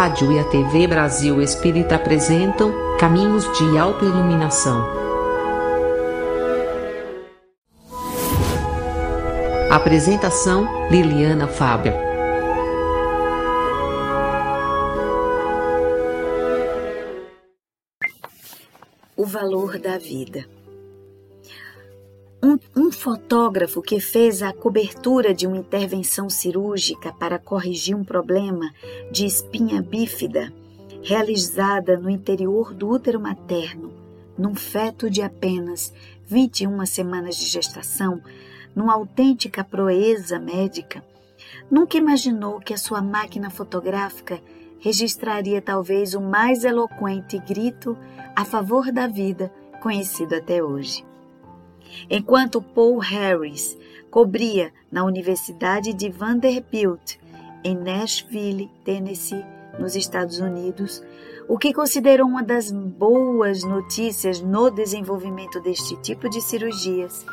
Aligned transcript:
rádio 0.00 0.32
e 0.32 0.38
a 0.38 0.44
TV 0.44 0.86
Brasil 0.86 1.42
Espírita 1.42 1.96
apresentam 1.96 2.72
Caminhos 2.98 3.44
de 3.58 3.76
Autoiluminação. 3.76 4.82
Apresentação 9.70 10.88
Liliana 10.90 11.46
Fábio. 11.46 11.92
O 19.14 19.26
valor 19.26 19.78
da 19.78 19.98
vida. 19.98 20.46
Um, 22.42 22.58
um, 22.74 22.90
fotógrafo 22.90 23.82
que 23.82 24.00
fez 24.00 24.42
a 24.42 24.50
cobertura 24.50 25.34
de 25.34 25.46
uma 25.46 25.58
intervenção 25.58 26.30
cirúrgica 26.30 27.12
para 27.12 27.38
corrigir 27.38 27.94
um 27.94 28.02
problema 28.02 28.72
de 29.12 29.26
espinha 29.26 29.82
bífida 29.82 30.50
realizada 31.02 31.98
no 31.98 32.08
interior 32.08 32.72
do 32.72 32.88
útero 32.88 33.20
materno, 33.20 33.92
num 34.38 34.54
feto 34.54 35.10
de 35.10 35.20
apenas 35.20 35.92
21 36.26 36.86
semanas 36.86 37.36
de 37.36 37.44
gestação, 37.44 38.22
numa 38.74 38.94
autêntica 38.94 39.62
proeza 39.62 40.38
médica, 40.38 41.04
nunca 41.70 41.98
imaginou 41.98 42.58
que 42.58 42.72
a 42.72 42.78
sua 42.78 43.02
máquina 43.02 43.50
fotográfica 43.50 44.40
registraria 44.78 45.60
talvez 45.60 46.14
o 46.14 46.22
mais 46.22 46.64
eloquente 46.64 47.38
grito 47.38 47.98
a 48.34 48.46
favor 48.46 48.90
da 48.90 49.06
vida 49.06 49.52
conhecido 49.82 50.34
até 50.34 50.64
hoje. 50.64 51.09
Enquanto 52.08 52.62
Paul 52.62 52.98
Harris 52.98 53.76
cobria 54.10 54.72
na 54.90 55.04
Universidade 55.04 55.92
de 55.92 56.08
Vanderbilt, 56.10 57.16
em 57.62 57.76
Nashville, 57.76 58.70
Tennessee, 58.84 59.44
nos 59.78 59.94
Estados 59.94 60.38
Unidos, 60.38 61.02
o 61.48 61.58
que 61.58 61.72
considerou 61.72 62.26
uma 62.28 62.42
das 62.42 62.70
boas 62.70 63.64
notícias 63.64 64.40
no 64.40 64.70
desenvolvimento 64.70 65.60
deste 65.60 65.96
tipo 66.00 66.28
de 66.28 66.40
cirurgias, 66.40 67.24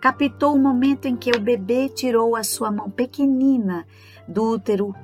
captou 0.00 0.54
o 0.54 0.58
momento 0.58 1.06
em 1.06 1.16
que 1.16 1.30
o 1.30 1.40
bebê 1.40 1.88
tirou 1.88 2.34
a 2.34 2.42
sua 2.42 2.70
mão 2.70 2.90
pequenina 2.90 3.86
do 4.26 4.54
útero, 4.54 4.94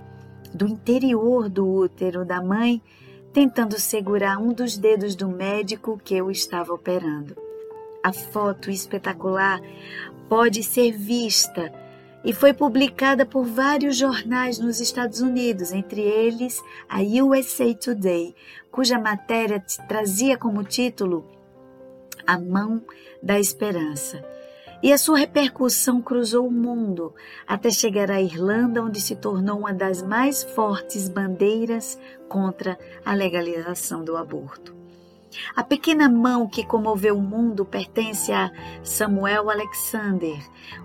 do 0.52 0.66
interior 0.66 1.48
do 1.48 1.66
útero 1.66 2.24
da 2.24 2.42
mãe, 2.42 2.82
tentando 3.32 3.78
segurar 3.78 4.38
um 4.38 4.52
dos 4.52 4.76
dedos 4.76 5.14
do 5.14 5.28
médico 5.28 6.00
que 6.02 6.20
o 6.20 6.30
estava 6.30 6.72
operando. 6.72 7.47
A 8.02 8.12
foto 8.12 8.70
espetacular 8.70 9.60
pode 10.28 10.62
ser 10.62 10.92
vista 10.92 11.72
e 12.24 12.32
foi 12.32 12.52
publicada 12.52 13.24
por 13.24 13.44
vários 13.44 13.96
jornais 13.96 14.58
nos 14.58 14.80
Estados 14.80 15.20
Unidos, 15.20 15.72
entre 15.72 16.00
eles 16.00 16.62
a 16.88 16.98
USA 17.00 17.74
Today, 17.74 18.34
cuja 18.70 18.98
matéria 18.98 19.64
trazia 19.88 20.36
como 20.36 20.64
título 20.64 21.24
A 22.26 22.38
Mão 22.38 22.82
da 23.22 23.38
Esperança. 23.38 24.24
E 24.80 24.92
a 24.92 24.98
sua 24.98 25.18
repercussão 25.18 26.00
cruzou 26.00 26.46
o 26.46 26.52
mundo 26.52 27.12
até 27.46 27.68
chegar 27.68 28.12
à 28.12 28.22
Irlanda, 28.22 28.82
onde 28.82 29.00
se 29.00 29.16
tornou 29.16 29.58
uma 29.58 29.72
das 29.72 30.02
mais 30.02 30.44
fortes 30.44 31.08
bandeiras 31.08 31.98
contra 32.28 32.78
a 33.04 33.12
legalização 33.12 34.04
do 34.04 34.16
aborto. 34.16 34.77
A 35.54 35.62
pequena 35.62 36.08
mão 36.08 36.46
que 36.46 36.64
comoveu 36.64 37.16
o 37.16 37.22
mundo 37.22 37.64
pertence 37.64 38.32
a 38.32 38.50
Samuel 38.82 39.50
Alexander, 39.50 40.38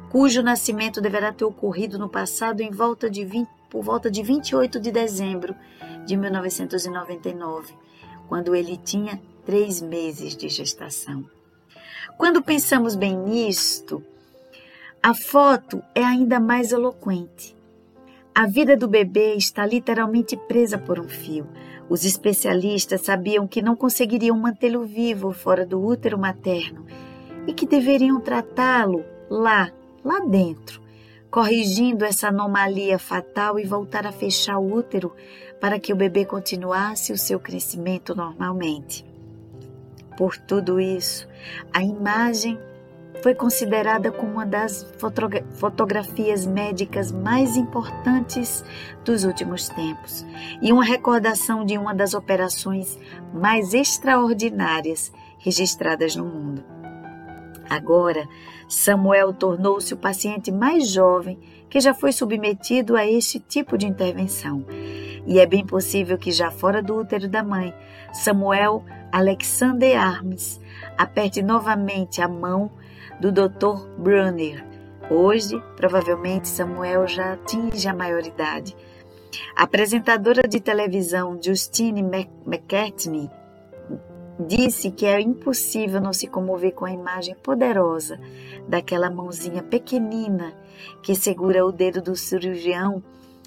cujo 0.09 0.44
nascimento 0.44 1.02
deverá 1.02 1.31
ter 1.31 1.45
ocorrido 1.45 1.97
no 1.97 2.09
passado 2.09 2.61
em 2.61 2.71
volta 2.71 3.09
de 3.09 3.23
20, 3.23 3.49
por 3.70 3.83
volta 3.83 4.11
de 4.11 4.21
28 4.21 4.80
de 4.80 4.92
dezembro 4.92 5.55
de 6.05 6.15
1999, 6.15 7.73
quando 8.27 8.55
ele 8.55 8.77
tinha 8.77 9.20
três 9.45 9.81
meses 9.81 10.36
de 10.36 10.49
gestação. 10.49 11.25
Quando 12.17 12.42
pensamos 12.42 12.95
bem 12.95 13.17
nisto, 13.17 14.04
a 15.02 15.14
foto 15.14 15.81
é 15.95 16.04
ainda 16.04 16.39
mais 16.39 16.71
eloquente. 16.71 17.55
A 18.33 18.48
vida 18.48 18.75
do 18.75 18.87
bebê 18.87 19.36
está 19.36 19.65
literalmente 19.65 20.36
presa 20.36 20.77
por 20.77 20.99
um 20.99 21.08
fio. 21.08 21.48
Os 21.89 22.05
especialistas 22.05 23.02
sabiam 23.02 23.48
que 23.48 23.61
não 23.61 23.76
conseguiriam 23.76 24.38
mantê-lo 24.38 24.83
vivo 24.86 25.32
fora 25.32 25.66
do 25.66 25.83
útero 25.83 26.17
materno 26.17 26.86
e 27.45 27.54
que 27.54 27.67
deveriam 27.67 28.20
tratá-lo 28.21 29.04
lá, 29.30 29.71
lá 30.04 30.20
dentro, 30.20 30.82
corrigindo 31.30 32.05
essa 32.05 32.30
anomalia 32.30 32.98
fatal 32.98 33.60
e 33.60 33.66
voltar 33.66 34.08
a 34.08 34.11
fechar 34.11 34.58
o 34.58 34.73
útero 34.73 35.14
para 35.60 35.80
que 35.80 35.93
o 35.93 35.95
bebê 35.95 36.26
continuasse 36.26 37.11
o 37.11 37.17
seu 37.17 37.39
crescimento 37.39 38.16
normalmente. 38.16 39.05
Por 40.17 40.38
tudo 40.38 40.80
isso, 40.80 41.27
a 41.73 41.83
imagem 41.83 42.60
foi 43.23 43.34
considerada 43.34 44.11
como 44.11 44.34
uma 44.34 44.45
das 44.45 44.86
fotografias 45.54 46.45
médicas 46.45 47.10
mais 47.10 47.56
importantes 47.56 48.66
dos 49.06 49.23
últimos 49.23 49.70
tempos 49.70 50.26
e 50.61 50.73
uma 50.73 50.84
recordação 50.84 51.64
de 51.64 51.78
uma 51.78 51.95
das 51.95 52.14
operações 52.14 53.00
mais 53.34 53.73
extraordinárias 53.73 55.10
registradas 55.39 56.17
no 56.17 56.26
mundo. 56.26 56.66
Agora, 57.70 58.28
Samuel 58.67 59.34
tornou-se 59.34 59.94
o 59.94 59.98
paciente 59.98 60.52
mais 60.52 60.90
jovem 60.90 61.40
que 61.70 61.80
já 61.80 61.94
foi 61.94 62.11
submetido 62.11 62.98
a 62.98 63.08
este 63.08 63.40
tipo 63.40 63.78
de 63.78 63.88
intervenção. 63.88 64.66
E 65.26 65.40
é 65.40 65.45
bem 65.45 65.66
possível 65.66 66.17
que, 66.17 66.30
já 66.30 66.52
fora 66.52 66.84
do 66.84 66.98
útero 66.98 67.30
da 67.30 67.42
mãe, 67.42 67.73
Samuel 68.11 68.84
Alexander 69.14 69.98
Arms 69.98 70.60
aperte 70.98 71.42
novamente 71.42 72.22
a 72.22 72.28
mão 72.28 72.70
do 73.23 73.32
Dr. 73.32 73.88
Brunner. 73.98 74.66
Hoje, 75.10 75.58
provavelmente, 75.78 76.50
Samuel 76.50 77.08
já 77.08 77.34
atinge 77.34 77.88
a 77.88 77.94
maioridade. 77.94 78.76
A 79.56 79.64
apresentadora 79.64 80.45
de 80.45 80.60
televisão 80.60 81.39
Justine 81.42 82.02
McCartney 82.45 83.30
disse 84.38 84.92
que 84.92 85.06
é 85.06 85.22
impossível 85.22 86.02
não 86.02 86.11
se 86.11 86.28
comover 86.28 86.73
com 86.73 86.84
a 86.84 86.92
imagem 86.92 87.34
poderosa 87.36 88.20
daquela 88.67 89.10
mãozinha 89.10 89.64
pequenina 89.64 90.54
que 91.02 91.16
segura 91.16 91.66
o 91.66 91.72
dedo 91.72 92.02
do 92.02 92.17
cirurgião 92.17 93.02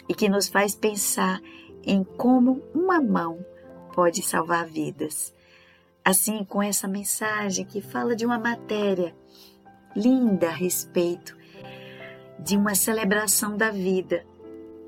e 0.09 0.15
que 0.15 0.27
nos 0.27 0.49
faz 0.49 0.75
pensar 0.75 1.39
em 1.85 2.03
como 2.03 2.63
uma 2.75 2.99
mão 2.99 3.45
pode 3.93 4.23
salvar 4.23 4.65
vidas. 4.67 5.35
Assim, 6.03 6.45
com 6.45 6.63
essa 6.63 6.89
mensagem 6.89 7.67
que 7.67 7.83
fala 7.83 8.17
de 8.17 8.25
uma 8.25 8.39
matéria 8.39 9.15
linda 9.97 10.49
a 10.49 10.53
respeito 10.53 11.37
de 12.39 12.57
uma 12.57 12.75
celebração 12.75 13.57
da 13.57 13.71
vida, 13.71 14.25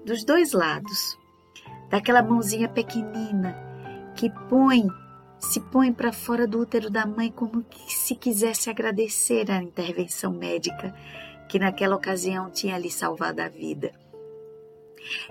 dos 0.05 0.23
dois 0.23 0.53
lados, 0.53 1.19
daquela 1.89 2.23
mãozinha 2.23 2.69
pequenina 2.69 3.57
que 4.15 4.31
põe, 4.49 4.87
se 5.39 5.61
põe 5.61 5.93
para 5.93 6.13
fora 6.13 6.47
do 6.47 6.61
útero 6.61 6.91
da 6.91 7.07
mãe 7.07 7.31
como 7.31 7.65
se 7.89 8.15
quisesse 8.15 8.69
agradecer 8.69 9.51
a 9.51 9.63
intervenção 9.63 10.33
médica 10.33 10.95
que 11.49 11.59
naquela 11.59 11.97
ocasião 11.97 12.51
tinha 12.51 12.77
lhe 12.77 12.91
salvado 12.91 13.41
a 13.41 13.49
vida. 13.49 13.93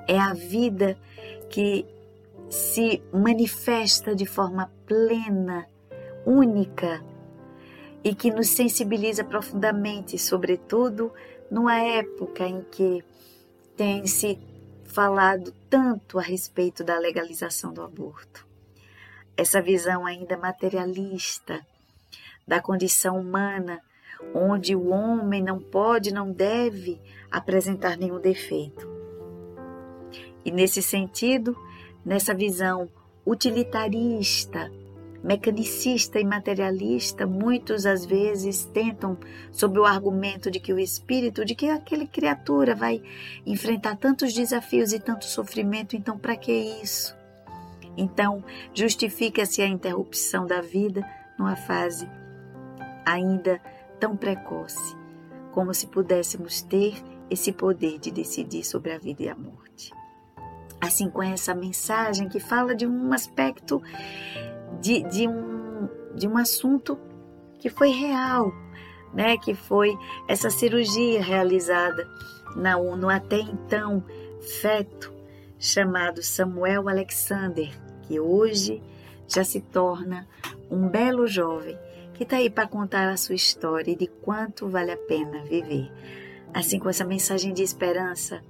É 0.07 0.17
a 0.17 0.33
vida 0.33 0.97
que 1.49 1.85
se 2.49 3.01
manifesta 3.13 4.15
de 4.15 4.25
forma 4.25 4.71
plena, 4.87 5.67
única, 6.25 7.03
e 8.07 8.15
que 8.15 8.31
nos 8.31 8.47
sensibiliza 8.47 9.21
profundamente, 9.21 10.17
sobretudo 10.17 11.11
numa 11.51 11.77
época 11.77 12.47
em 12.47 12.61
que 12.61 13.03
tem 13.75 14.07
se 14.07 14.39
falado 14.85 15.53
tanto 15.69 16.17
a 16.17 16.21
respeito 16.21 16.85
da 16.85 16.97
legalização 16.97 17.73
do 17.73 17.81
aborto. 17.81 18.47
Essa 19.35 19.61
visão 19.61 20.05
ainda 20.05 20.37
materialista 20.37 21.59
da 22.47 22.61
condição 22.61 23.19
humana, 23.19 23.81
onde 24.33 24.73
o 24.73 24.87
homem 24.87 25.43
não 25.43 25.59
pode, 25.59 26.13
não 26.13 26.31
deve 26.31 27.01
apresentar 27.29 27.97
nenhum 27.97 28.21
defeito. 28.21 28.87
E 30.45 30.49
nesse 30.49 30.81
sentido, 30.81 31.57
nessa 32.05 32.33
visão 32.33 32.89
utilitarista 33.25 34.71
mecanicista 35.27 36.21
e 36.21 36.23
materialista, 36.23 37.27
muitos 37.27 37.85
às 37.85 38.05
vezes 38.05 38.63
tentam, 38.63 39.17
sob 39.51 39.77
o 39.77 39.83
argumento 39.83 40.49
de 40.49 40.57
que 40.57 40.71
o 40.71 40.79
espírito, 40.79 41.43
de 41.43 41.53
que 41.53 41.67
aquele 41.67 42.07
criatura 42.07 42.73
vai 42.73 43.03
enfrentar 43.45 43.97
tantos 43.97 44.33
desafios 44.33 44.93
e 44.93 44.99
tanto 44.99 45.25
sofrimento, 45.25 45.97
então 45.97 46.17
para 46.17 46.37
que 46.37 46.53
isso? 46.81 47.13
Então, 47.97 48.41
justifica-se 48.73 49.61
a 49.61 49.67
interrupção 49.67 50.45
da 50.45 50.61
vida 50.61 51.05
numa 51.37 51.57
fase 51.57 52.09
ainda 53.05 53.59
tão 53.99 54.15
precoce, 54.15 54.95
como 55.51 55.73
se 55.73 55.87
pudéssemos 55.87 56.61
ter 56.61 57.03
esse 57.29 57.51
poder 57.51 57.99
de 57.99 58.11
decidir 58.11 58.63
sobre 58.63 58.93
a 58.93 58.97
vida 58.97 59.23
e 59.23 59.29
a 59.29 59.35
morte. 59.35 59.91
assim 60.79 61.09
com 61.09 61.23
essa 61.23 61.53
mensagem 61.53 62.29
que 62.29 62.39
fala 62.39 62.75
de 62.75 62.85
um 62.85 63.11
aspecto 63.11 63.81
de, 64.81 65.03
de, 65.03 65.27
um, 65.27 65.87
de 66.15 66.27
um 66.27 66.37
assunto 66.37 66.97
que 67.59 67.69
foi 67.69 67.89
real, 67.89 68.53
né? 69.13 69.37
Que 69.37 69.53
foi 69.53 69.97
essa 70.27 70.49
cirurgia 70.49 71.21
realizada 71.21 72.07
na, 72.55 72.77
no 72.77 73.09
até 73.09 73.39
então 73.39 74.03
feto 74.61 75.13
chamado 75.59 76.21
Samuel 76.21 76.87
Alexander, 76.87 77.69
que 78.03 78.19
hoje 78.19 78.81
já 79.27 79.43
se 79.43 79.59
torna 79.59 80.27
um 80.69 80.87
belo 80.87 81.27
jovem 81.27 81.77
que 82.13 82.23
está 82.23 82.37
aí 82.37 82.49
para 82.49 82.67
contar 82.67 83.09
a 83.09 83.17
sua 83.17 83.35
história 83.35 83.91
e 83.91 83.95
de 83.95 84.07
quanto 84.07 84.67
vale 84.67 84.91
a 84.91 84.97
pena 84.97 85.43
viver. 85.43 85.91
Assim, 86.53 86.79
com 86.79 86.89
essa 86.89 87.05
mensagem 87.05 87.53
de 87.53 87.61
esperança, 87.61 88.41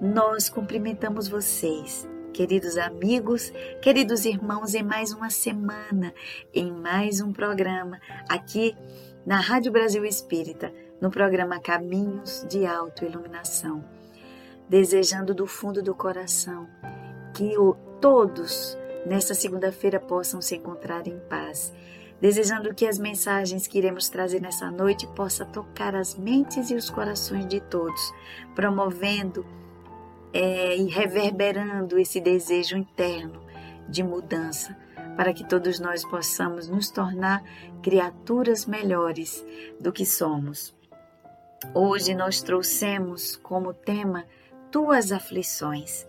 nós 0.00 0.48
cumprimentamos 0.48 1.28
vocês, 1.28 2.08
queridos 2.34 2.76
amigos, 2.76 3.52
queridos 3.80 4.24
irmãos, 4.24 4.74
em 4.74 4.82
mais 4.82 5.12
uma 5.12 5.30
semana, 5.30 6.12
em 6.52 6.72
mais 6.72 7.20
um 7.20 7.32
programa 7.32 8.00
aqui 8.28 8.76
na 9.24 9.38
Rádio 9.38 9.70
Brasil 9.70 10.04
Espírita, 10.04 10.74
no 11.00 11.12
programa 11.12 11.60
Caminhos 11.60 12.44
de 12.50 12.66
Autoiluminação. 12.66 13.84
Desejando 14.68 15.32
do 15.32 15.46
fundo 15.46 15.80
do 15.80 15.94
coração 15.94 16.68
que 17.32 17.56
o, 17.56 17.74
todos 18.00 18.76
nesta 19.06 19.32
segunda-feira 19.32 20.00
possam 20.00 20.42
se 20.42 20.56
encontrar 20.56 21.06
em 21.06 21.20
paz. 21.30 21.72
Desejando 22.20 22.74
que 22.74 22.86
as 22.86 22.98
mensagens 22.98 23.68
que 23.68 23.78
iremos 23.78 24.08
trazer 24.08 24.40
nessa 24.40 24.72
noite 24.72 25.06
possam 25.14 25.46
tocar 25.52 25.94
as 25.94 26.16
mentes 26.16 26.68
e 26.70 26.74
os 26.74 26.90
corações 26.90 27.46
de 27.46 27.60
todos, 27.60 28.12
promovendo 28.56 29.46
é, 30.34 30.76
e 30.76 30.88
reverberando 30.88 31.96
esse 31.96 32.20
desejo 32.20 32.76
interno 32.76 33.40
de 33.88 34.02
mudança, 34.02 34.76
para 35.16 35.32
que 35.32 35.48
todos 35.48 35.78
nós 35.78 36.04
possamos 36.04 36.68
nos 36.68 36.90
tornar 36.90 37.44
criaturas 37.80 38.66
melhores 38.66 39.46
do 39.80 39.92
que 39.92 40.04
somos. 40.04 40.74
Hoje 41.72 42.14
nós 42.14 42.42
trouxemos 42.42 43.36
como 43.36 43.72
tema 43.72 44.24
tuas 44.72 45.12
aflições. 45.12 46.04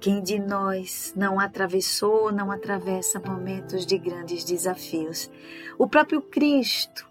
Quem 0.00 0.22
de 0.22 0.38
nós 0.38 1.12
não 1.14 1.38
atravessou, 1.38 2.32
não 2.32 2.50
atravessa 2.50 3.20
momentos 3.20 3.84
de 3.84 3.98
grandes 3.98 4.44
desafios? 4.44 5.30
O 5.76 5.86
próprio 5.86 6.22
Cristo 6.22 7.06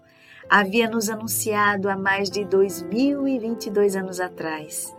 havia 0.50 0.90
nos 0.90 1.08
anunciado 1.08 1.88
há 1.88 1.96
mais 1.96 2.28
de 2.28 2.44
2022 2.44 3.94
anos 3.94 4.18
atrás 4.18 4.97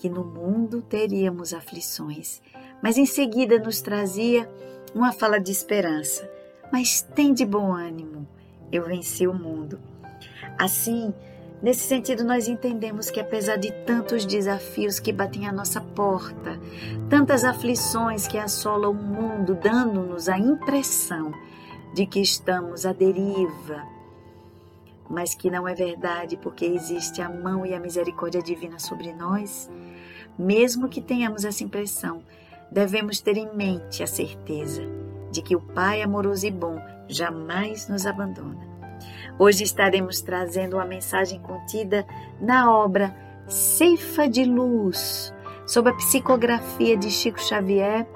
que 0.00 0.08
no 0.08 0.24
mundo 0.24 0.80
teríamos 0.80 1.52
aflições, 1.52 2.40
mas 2.82 2.96
em 2.96 3.04
seguida 3.04 3.58
nos 3.58 3.82
trazia 3.82 4.50
uma 4.94 5.12
fala 5.12 5.38
de 5.38 5.52
esperança. 5.52 6.28
Mas 6.72 7.02
tem 7.02 7.34
de 7.34 7.44
bom 7.44 7.72
ânimo, 7.72 8.26
eu 8.72 8.86
venci 8.86 9.26
o 9.26 9.34
mundo. 9.34 9.78
Assim, 10.58 11.12
nesse 11.62 11.86
sentido, 11.86 12.24
nós 12.24 12.48
entendemos 12.48 13.10
que 13.10 13.20
apesar 13.20 13.56
de 13.56 13.70
tantos 13.84 14.24
desafios 14.24 14.98
que 14.98 15.12
batem 15.12 15.46
à 15.46 15.52
nossa 15.52 15.82
porta, 15.82 16.58
tantas 17.10 17.44
aflições 17.44 18.26
que 18.26 18.38
assolam 18.38 18.92
o 18.92 18.94
mundo, 18.94 19.54
dando-nos 19.54 20.30
a 20.30 20.38
impressão 20.38 21.30
de 21.92 22.06
que 22.06 22.20
estamos 22.20 22.86
à 22.86 22.92
deriva, 22.94 23.84
mas 25.10 25.34
que 25.34 25.50
não 25.50 25.66
é 25.66 25.74
verdade, 25.74 26.36
porque 26.36 26.64
existe 26.64 27.20
a 27.20 27.28
mão 27.28 27.66
e 27.66 27.74
a 27.74 27.80
misericórdia 27.80 28.40
divina 28.40 28.78
sobre 28.78 29.12
nós, 29.12 29.68
mesmo 30.38 30.88
que 30.88 31.00
tenhamos 31.00 31.44
essa 31.44 31.64
impressão, 31.64 32.22
devemos 32.70 33.20
ter 33.20 33.36
em 33.36 33.52
mente 33.52 34.04
a 34.04 34.06
certeza 34.06 34.82
de 35.32 35.42
que 35.42 35.56
o 35.56 35.60
Pai 35.60 36.00
amoroso 36.00 36.46
e 36.46 36.50
bom 36.50 36.80
jamais 37.08 37.88
nos 37.88 38.06
abandona. 38.06 38.70
Hoje 39.36 39.64
estaremos 39.64 40.20
trazendo 40.20 40.76
uma 40.76 40.84
mensagem 40.84 41.40
contida 41.40 42.06
na 42.40 42.72
obra 42.72 43.14
Ceifa 43.48 44.28
de 44.28 44.44
Luz, 44.44 45.34
sob 45.66 45.90
a 45.90 45.94
psicografia 45.94 46.96
de 46.96 47.10
Chico 47.10 47.40
Xavier, 47.40 48.06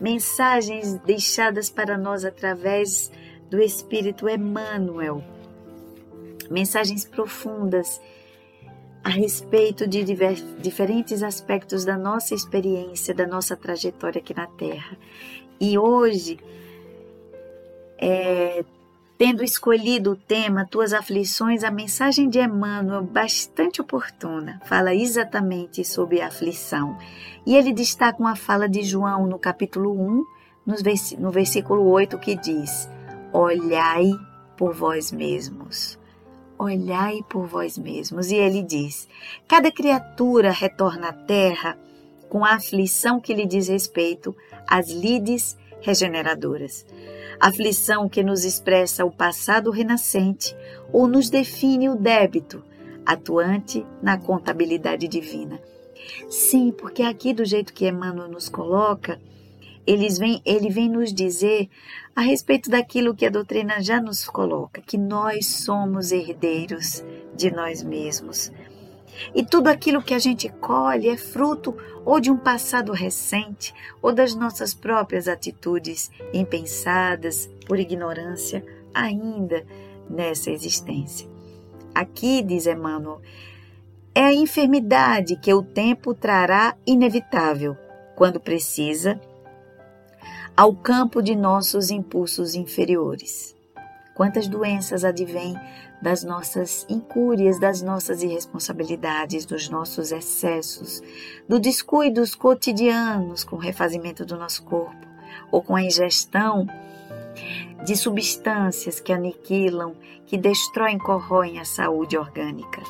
mensagens 0.00 0.94
deixadas 1.00 1.68
para 1.68 1.98
nós 1.98 2.24
através 2.24 3.10
do 3.50 3.60
Espírito 3.60 4.28
Emmanuel, 4.28 5.22
mensagens 6.50 7.04
profundas 7.04 8.00
a 9.06 9.08
respeito 9.08 9.86
de 9.86 10.02
diferentes 10.58 11.22
aspectos 11.22 11.84
da 11.84 11.96
nossa 11.96 12.34
experiência, 12.34 13.14
da 13.14 13.24
nossa 13.24 13.56
trajetória 13.56 14.18
aqui 14.18 14.34
na 14.34 14.48
Terra. 14.48 14.98
E 15.60 15.78
hoje, 15.78 16.40
é, 17.98 18.64
tendo 19.16 19.44
escolhido 19.44 20.10
o 20.10 20.16
tema 20.16 20.66
Tuas 20.68 20.92
Aflições, 20.92 21.62
a 21.62 21.70
mensagem 21.70 22.28
de 22.28 22.40
Emmanuel, 22.40 23.04
bastante 23.04 23.80
oportuna, 23.80 24.60
fala 24.64 24.92
exatamente 24.92 25.84
sobre 25.84 26.20
a 26.20 26.26
aflição. 26.26 26.98
E 27.46 27.54
ele 27.54 27.72
destaca 27.72 28.18
uma 28.18 28.34
fala 28.34 28.68
de 28.68 28.82
João 28.82 29.24
no 29.24 29.38
capítulo 29.38 29.92
1, 29.92 30.24
no 31.16 31.30
versículo 31.30 31.86
8, 31.90 32.18
que 32.18 32.34
diz: 32.34 32.88
Olhai 33.32 34.10
por 34.56 34.74
vós 34.74 35.12
mesmos 35.12 35.96
olhai 36.58 37.20
por 37.28 37.46
vós 37.46 37.78
mesmos. 37.78 38.30
E 38.30 38.36
ele 38.36 38.62
diz: 38.62 39.08
cada 39.46 39.70
criatura 39.70 40.50
retorna 40.50 41.08
à 41.08 41.12
terra 41.12 41.78
com 42.28 42.44
a 42.44 42.54
aflição 42.54 43.20
que 43.20 43.34
lhe 43.34 43.46
diz 43.46 43.68
respeito 43.68 44.34
às 44.66 44.90
lides 44.90 45.56
regeneradoras. 45.80 46.84
Aflição 47.38 48.08
que 48.08 48.22
nos 48.22 48.44
expressa 48.44 49.04
o 49.04 49.10
passado 49.10 49.70
renascente 49.70 50.56
ou 50.92 51.06
nos 51.06 51.28
define 51.28 51.88
o 51.88 51.96
débito 51.96 52.64
atuante 53.04 53.86
na 54.02 54.18
contabilidade 54.18 55.06
divina. 55.06 55.60
Sim, 56.28 56.72
porque 56.72 57.02
aqui, 57.02 57.32
do 57.32 57.44
jeito 57.44 57.72
que 57.72 57.88
Emmanuel 57.88 58.28
nos 58.28 58.48
coloca, 58.48 59.20
eles 59.86 60.18
vêm, 60.18 60.42
ele 60.44 60.68
vem 60.68 60.88
nos 60.88 61.12
dizer 61.12 61.68
a 62.14 62.20
respeito 62.20 62.68
daquilo 62.68 63.14
que 63.14 63.26
a 63.26 63.30
doutrina 63.30 63.80
já 63.80 64.00
nos 64.00 64.24
coloca, 64.24 64.80
que 64.80 64.98
nós 64.98 65.46
somos 65.46 66.10
herdeiros 66.10 67.04
de 67.34 67.50
nós 67.50 67.82
mesmos. 67.82 68.50
E 69.34 69.44
tudo 69.44 69.68
aquilo 69.68 70.02
que 70.02 70.12
a 70.14 70.18
gente 70.18 70.48
colhe 70.48 71.08
é 71.08 71.16
fruto 71.16 71.74
ou 72.04 72.20
de 72.20 72.30
um 72.30 72.36
passado 72.36 72.92
recente 72.92 73.74
ou 74.02 74.12
das 74.12 74.34
nossas 74.34 74.74
próprias 74.74 75.28
atitudes 75.28 76.10
impensadas 76.32 77.48
por 77.66 77.78
ignorância 77.78 78.64
ainda 78.92 79.64
nessa 80.08 80.50
existência. 80.50 81.28
Aqui, 81.94 82.42
diz 82.42 82.66
Emmanuel, 82.66 83.20
é 84.14 84.22
a 84.22 84.34
enfermidade 84.34 85.36
que 85.36 85.52
o 85.52 85.62
tempo 85.62 86.14
trará 86.14 86.74
inevitável, 86.86 87.76
quando 88.14 88.40
precisa 88.40 89.20
ao 90.56 90.74
campo 90.74 91.20
de 91.20 91.36
nossos 91.36 91.90
impulsos 91.90 92.54
inferiores. 92.54 93.54
Quantas 94.14 94.48
doenças 94.48 95.04
advêm 95.04 95.54
das 96.00 96.24
nossas 96.24 96.86
incúrias, 96.88 97.60
das 97.60 97.82
nossas 97.82 98.22
irresponsabilidades, 98.22 99.44
dos 99.44 99.68
nossos 99.68 100.12
excessos, 100.12 101.02
do 101.46 101.60
descuidos 101.60 102.34
cotidianos 102.34 103.44
com 103.44 103.56
o 103.56 103.58
refazimento 103.58 104.24
do 104.24 104.36
nosso 104.38 104.62
corpo 104.62 105.06
ou 105.52 105.62
com 105.62 105.76
a 105.76 105.82
ingestão 105.82 106.66
de 107.84 107.94
substâncias 107.94 108.98
que 108.98 109.12
aniquilam, 109.12 109.94
que 110.24 110.38
destroem, 110.38 110.96
corroem 110.96 111.60
a 111.60 111.66
saúde 111.66 112.16
orgânica. 112.16 112.82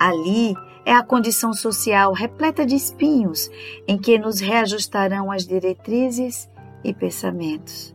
Ali 0.00 0.54
é 0.86 0.92
a 0.92 1.02
condição 1.02 1.52
social 1.52 2.14
repleta 2.14 2.64
de 2.64 2.74
espinhos 2.74 3.50
em 3.86 3.98
que 3.98 4.18
nos 4.18 4.40
reajustarão 4.40 5.30
as 5.30 5.46
diretrizes 5.46 6.48
e 6.84 6.92
pensamentos. 6.92 7.94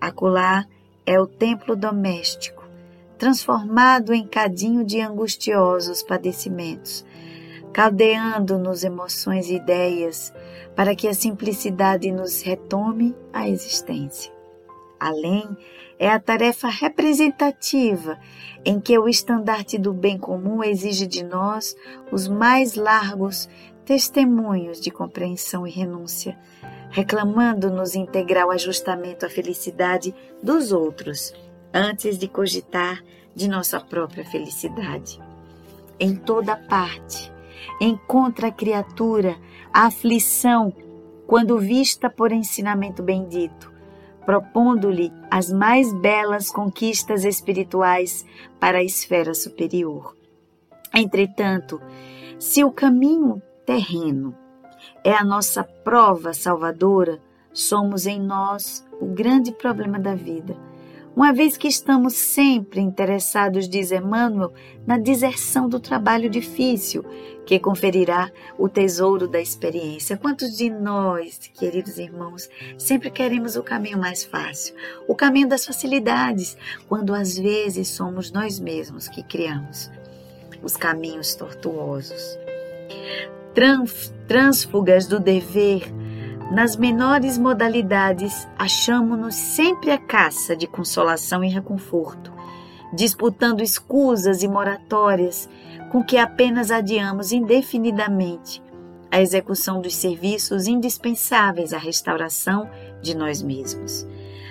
Acolá 0.00 0.66
é 1.04 1.18
o 1.18 1.26
templo 1.26 1.74
doméstico, 1.74 2.64
transformado 3.18 4.12
em 4.12 4.26
cadinho 4.26 4.84
de 4.84 5.00
angustiosos 5.00 6.02
padecimentos, 6.02 7.04
caldeando-nos 7.72 8.84
emoções 8.84 9.48
e 9.48 9.54
ideias 9.54 10.32
para 10.76 10.94
que 10.94 11.08
a 11.08 11.14
simplicidade 11.14 12.12
nos 12.12 12.42
retome 12.42 13.16
a 13.32 13.48
existência. 13.48 14.32
Além, 15.00 15.56
é 15.98 16.08
a 16.08 16.20
tarefa 16.20 16.68
representativa 16.68 18.18
em 18.64 18.80
que 18.80 18.98
o 18.98 19.08
estandarte 19.08 19.78
do 19.78 19.92
bem 19.92 20.18
comum 20.18 20.62
exige 20.62 21.06
de 21.06 21.24
nós 21.24 21.76
os 22.12 22.28
mais 22.28 22.74
largos 22.74 23.48
testemunhos 23.88 24.82
de 24.82 24.90
compreensão 24.90 25.66
e 25.66 25.70
renúncia, 25.70 26.38
reclamando-nos 26.90 27.94
integral 27.94 28.50
ajustamento 28.50 29.24
à 29.24 29.30
felicidade 29.30 30.14
dos 30.42 30.72
outros, 30.72 31.32
antes 31.72 32.18
de 32.18 32.28
cogitar 32.28 33.02
de 33.34 33.48
nossa 33.48 33.80
própria 33.80 34.26
felicidade. 34.26 35.18
Em 35.98 36.14
toda 36.14 36.54
parte, 36.54 37.32
encontra 37.80 38.48
a 38.48 38.52
criatura 38.52 39.38
a 39.72 39.86
aflição 39.86 40.70
quando 41.26 41.58
vista 41.58 42.10
por 42.10 42.30
ensinamento 42.30 43.02
bendito, 43.02 43.72
propondo-lhe 44.26 45.10
as 45.30 45.50
mais 45.50 45.94
belas 45.94 46.50
conquistas 46.50 47.24
espirituais 47.24 48.26
para 48.60 48.80
a 48.80 48.84
esfera 48.84 49.32
superior. 49.32 50.14
Entretanto, 50.94 51.80
se 52.38 52.62
o 52.62 52.70
caminho 52.70 53.42
terreno 53.68 54.34
é 55.04 55.12
a 55.12 55.22
nossa 55.22 55.62
prova 55.62 56.32
salvadora, 56.32 57.20
somos 57.52 58.06
em 58.06 58.18
nós 58.18 58.82
o 58.98 59.04
grande 59.04 59.52
problema 59.52 59.98
da 59.98 60.14
vida 60.14 60.56
uma 61.18 61.32
vez 61.32 61.56
que 61.56 61.66
estamos 61.66 62.14
sempre 62.14 62.80
interessados, 62.80 63.68
diz 63.68 63.90
Emmanuel, 63.90 64.52
na 64.86 64.96
deserção 64.96 65.68
do 65.68 65.80
trabalho 65.80 66.30
difícil, 66.30 67.04
que 67.44 67.58
conferirá 67.58 68.30
o 68.56 68.68
tesouro 68.68 69.26
da 69.26 69.40
experiência. 69.40 70.16
Quantos 70.16 70.56
de 70.56 70.70
nós, 70.70 71.50
queridos 71.58 71.98
irmãos, 71.98 72.48
sempre 72.78 73.10
queremos 73.10 73.56
o 73.56 73.64
caminho 73.64 73.98
mais 73.98 74.22
fácil, 74.22 74.76
o 75.08 75.14
caminho 75.14 75.48
das 75.48 75.66
facilidades, 75.66 76.56
quando 76.88 77.12
às 77.12 77.36
vezes 77.36 77.88
somos 77.88 78.30
nós 78.30 78.60
mesmos 78.60 79.08
que 79.08 79.24
criamos 79.24 79.90
os 80.62 80.76
caminhos 80.76 81.34
tortuosos? 81.34 82.38
Trânsfugas 84.28 85.08
do 85.08 85.18
dever, 85.18 85.92
nas 86.52 86.76
menores 86.76 87.36
modalidades, 87.36 88.46
achamo-nos 88.56 89.34
sempre 89.34 89.90
à 89.90 89.98
caça 89.98 90.54
de 90.54 90.68
consolação 90.68 91.42
e 91.42 91.48
reconforto, 91.48 92.32
disputando 92.92 93.60
escusas 93.60 94.44
e 94.44 94.48
moratórias 94.48 95.48
com 95.90 96.04
que 96.04 96.16
apenas 96.16 96.70
adiamos 96.70 97.32
indefinidamente 97.32 98.62
a 99.10 99.20
execução 99.20 99.80
dos 99.80 99.96
serviços 99.96 100.68
indispensáveis 100.68 101.72
à 101.72 101.78
restauração 101.78 102.70
de 103.02 103.16
nós 103.16 103.42
mesmos. 103.42 104.06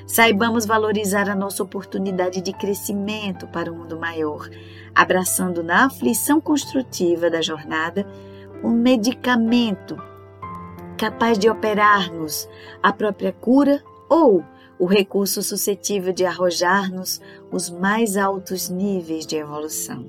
Saibamos 0.05 0.65
valorizar 0.65 1.29
a 1.29 1.35
nossa 1.35 1.63
oportunidade 1.63 2.41
de 2.41 2.51
crescimento 2.51 3.47
para 3.47 3.71
um 3.71 3.77
mundo 3.77 3.97
maior, 3.97 4.49
abraçando 4.93 5.63
na 5.63 5.85
aflição 5.85 6.41
construtiva 6.41 7.29
da 7.29 7.41
jornada 7.41 8.05
um 8.63 8.71
medicamento 8.71 9.97
capaz 10.97 11.37
de 11.37 11.49
operar-nos 11.49 12.49
a 12.81 12.91
própria 12.91 13.31
cura 13.31 13.83
ou 14.09 14.43
o 14.79 14.85
recurso 14.85 15.41
suscetível 15.41 16.13
de 16.13 16.25
arrojar-nos 16.25 17.21
os 17.51 17.69
mais 17.69 18.17
altos 18.17 18.69
níveis 18.69 19.25
de 19.25 19.35
evolução. 19.35 20.05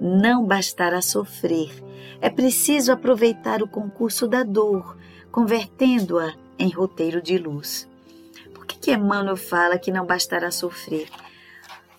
Não 0.00 0.44
bastará 0.44 1.00
sofrer, 1.00 1.70
é 2.20 2.30
preciso 2.30 2.92
aproveitar 2.92 3.62
o 3.62 3.68
concurso 3.68 4.26
da 4.26 4.42
dor, 4.42 4.96
convertendo-a 5.30 6.34
em 6.58 6.70
roteiro 6.70 7.22
de 7.22 7.38
luz. 7.38 7.88
Por 8.54 8.66
que, 8.66 8.78
que 8.78 8.92
Emmanuel 8.92 9.36
fala 9.36 9.78
que 9.78 9.92
não 9.92 10.06
bastará 10.06 10.50
sofrer? 10.50 11.08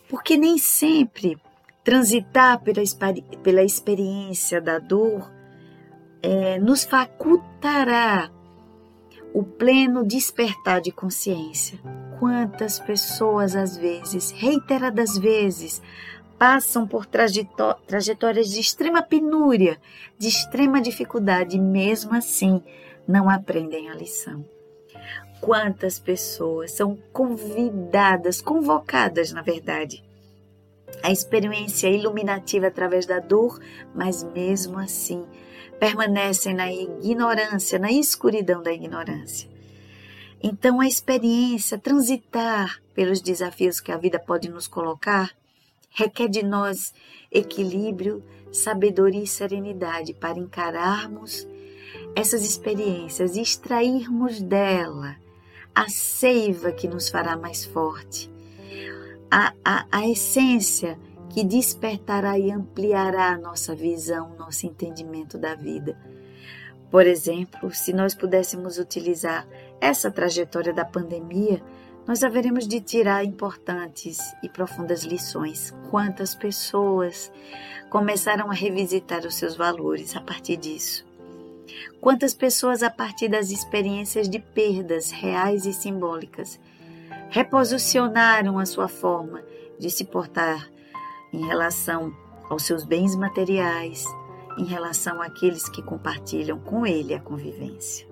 Porque 0.09 0.38
nem 0.38 0.57
sempre 0.57 1.38
transitar 1.84 2.62
pela, 2.62 2.82
pela 3.44 3.63
experiência 3.63 4.62
da 4.62 4.80
dor 4.80 5.30
é, 6.22 6.58
nos 6.60 6.84
facultará 6.84 8.32
o 9.34 9.44
pleno 9.44 10.06
despertar 10.06 10.80
de 10.80 10.92
consciência. 10.92 11.80
Quantas 12.20 12.80
pessoas, 12.80 13.56
às 13.56 13.75
vezes, 13.75 14.32
reiteradas 14.32 15.18
vezes, 15.18 15.82
passam 16.38 16.88
por 16.88 17.06
trajetórias 17.06 18.50
de 18.50 18.60
extrema 18.60 19.02
penúria, 19.02 19.80
de 20.18 20.28
extrema 20.28 20.80
dificuldade, 20.80 21.58
e 21.58 21.60
mesmo 21.60 22.16
assim 22.16 22.62
não 23.08 23.30
aprendem 23.30 23.90
a 23.90 23.96
lição. 23.96 24.46
Quantas 25.42 26.00
pessoas 26.00 26.72
são 26.72 26.98
convidadas, 27.12 28.40
convocadas, 28.40 29.34
na 29.34 29.42
verdade, 29.42 30.04
à 31.03 31.12
experiência 31.12 31.89
iluminativa 31.89 32.67
através 32.67 33.05
da 33.05 33.19
dor, 33.19 33.60
mas 33.93 34.24
mesmo 34.24 34.79
assim 34.79 35.25
permanecem 35.79 36.53
na 36.55 36.72
ignorância, 36.72 37.77
na 37.77 37.91
escuridão 37.91 38.63
da 38.63 38.72
ignorância. 38.72 39.50
Então, 40.41 40.79
a 40.79 40.88
experiência, 40.88 41.77
transitar 41.77 42.81
pelos 42.93 43.22
desafios 43.22 43.81
que 43.81 43.91
a 43.91 43.98
vida 43.98 44.17
pode 44.17 44.50
nos 44.50 44.67
colocar, 44.67 45.31
requer 45.89 46.29
de 46.29 46.43
nós 46.43 46.93
equilíbrio, 47.31 48.24
sabedoria 48.51 49.24
e 49.24 49.27
serenidade 49.27 50.13
para 50.13 50.39
encararmos 50.39 51.48
essas 52.15 52.45
experiências 52.45 53.36
e 53.36 53.41
extrairmos 53.41 54.41
dela 54.41 55.17
a 55.74 55.89
seiva 55.89 56.72
que 56.72 56.88
nos 56.88 57.10
fará 57.10 57.36
mais 57.36 57.65
forte, 57.65 58.31
a, 59.36 59.52
a, 59.66 59.86
a 59.92 60.08
essência 60.08 61.00
que 61.32 61.44
despertará 61.44 62.38
e 62.38 62.52
ampliará 62.52 63.32
a 63.32 63.38
nossa 63.38 63.74
visão, 63.74 64.36
nosso 64.38 64.68
entendimento 64.68 65.40
da 65.40 65.56
vida. 65.56 65.98
Por 66.92 67.08
exemplo, 67.08 67.72
se 67.74 67.92
nós 67.92 68.13
pudéssemos 68.13 68.78
utilizar 68.78 69.48
essa 69.82 70.12
trajetória 70.12 70.72
da 70.72 70.86
pandemia, 70.86 71.63
nós 72.06 72.24
haveremos 72.24 72.68
de 72.68 72.80
tirar 72.80 73.25
importantes 73.25 74.20
e 74.44 74.50
profundas 74.50 75.04
lições. 75.04 75.74
Quantas 75.90 76.36
pessoas 76.36 77.32
começaram 77.90 78.52
a 78.52 78.54
revisitar 78.54 79.25
os 79.25 79.34
seus 79.34 79.56
valores 79.56 80.16
a 80.16 80.22
partir 80.22 80.58
disso? 80.58 81.04
Quantas 82.00 82.36
pessoas, 82.36 82.84
a 82.84 82.92
partir 82.92 83.30
das 83.30 83.50
experiências 83.50 84.30
de 84.30 84.38
perdas 84.38 85.10
reais 85.10 85.66
e 85.66 85.74
simbólicas, 85.74 86.60
reposicionaram 87.34 88.60
a 88.60 88.66
sua 88.66 88.88
forma 88.88 89.44
de 89.80 89.90
se 89.90 90.06
portar 90.06 90.70
em 91.34 91.44
relação 91.48 92.13
aos 92.48 92.62
seus 92.62 92.84
bens 92.84 93.16
materiais, 93.16 94.06
em 94.56 94.66
relação 94.66 95.20
àqueles 95.20 95.68
que 95.68 95.82
compartilham 95.82 96.60
com 96.60 96.86
ele 96.86 97.12
a 97.12 97.20
convivência. 97.20 98.08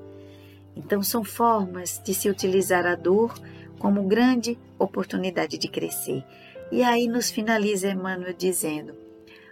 Então, 0.76 1.04
são 1.04 1.24
formas 1.24 2.02
de 2.04 2.16
se 2.16 2.32
utilizar 2.32 2.88
a 2.88 2.96
dor 2.96 3.32
como 3.78 4.08
grande 4.08 4.58
oportunidade 4.80 5.56
de 5.56 5.68
crescer. 5.68 6.24
E 6.72 6.82
aí 6.82 7.08
nos 7.08 7.30
finaliza 7.30 7.92
Emmanuel 7.92 8.34
dizendo: 8.34 8.96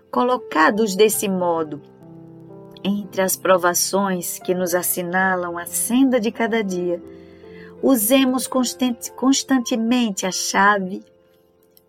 colocados 0.10 0.96
desse 0.96 1.30
modo, 1.30 1.80
entre 2.84 3.22
as 3.22 3.36
provações 3.36 4.40
que 4.40 4.56
nos 4.56 4.74
assinalam 4.74 5.60
a 5.60 5.68
senda 5.68 6.20
de 6.20 6.32
cada 6.32 6.64
dia, 6.64 7.00
usemos 7.82 8.48
constantemente 9.16 10.26
a 10.26 10.32
chave 10.32 11.04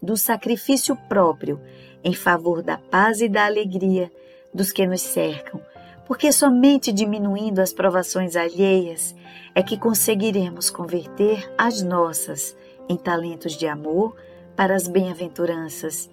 do 0.02 0.16
sacrifício 0.16 0.96
próprio 1.08 1.60
em 2.02 2.14
favor 2.14 2.62
da 2.62 2.78
paz 2.78 3.20
e 3.20 3.28
da 3.28 3.44
alegria 3.44 4.10
dos 4.52 4.72
que 4.72 4.86
nos 4.86 5.02
cercam, 5.02 5.60
porque 6.06 6.32
somente 6.32 6.92
diminuindo 6.92 7.60
as 7.60 7.72
provações 7.72 8.34
alheias 8.36 9.14
é 9.54 9.62
que 9.62 9.78
conseguiremos 9.78 10.70
converter 10.70 11.52
as 11.56 11.82
nossas 11.82 12.56
em 12.88 12.96
talentos 12.96 13.56
de 13.56 13.66
amor 13.66 14.16
para 14.56 14.74
as 14.74 14.88
bem-aventuranças 14.88 16.10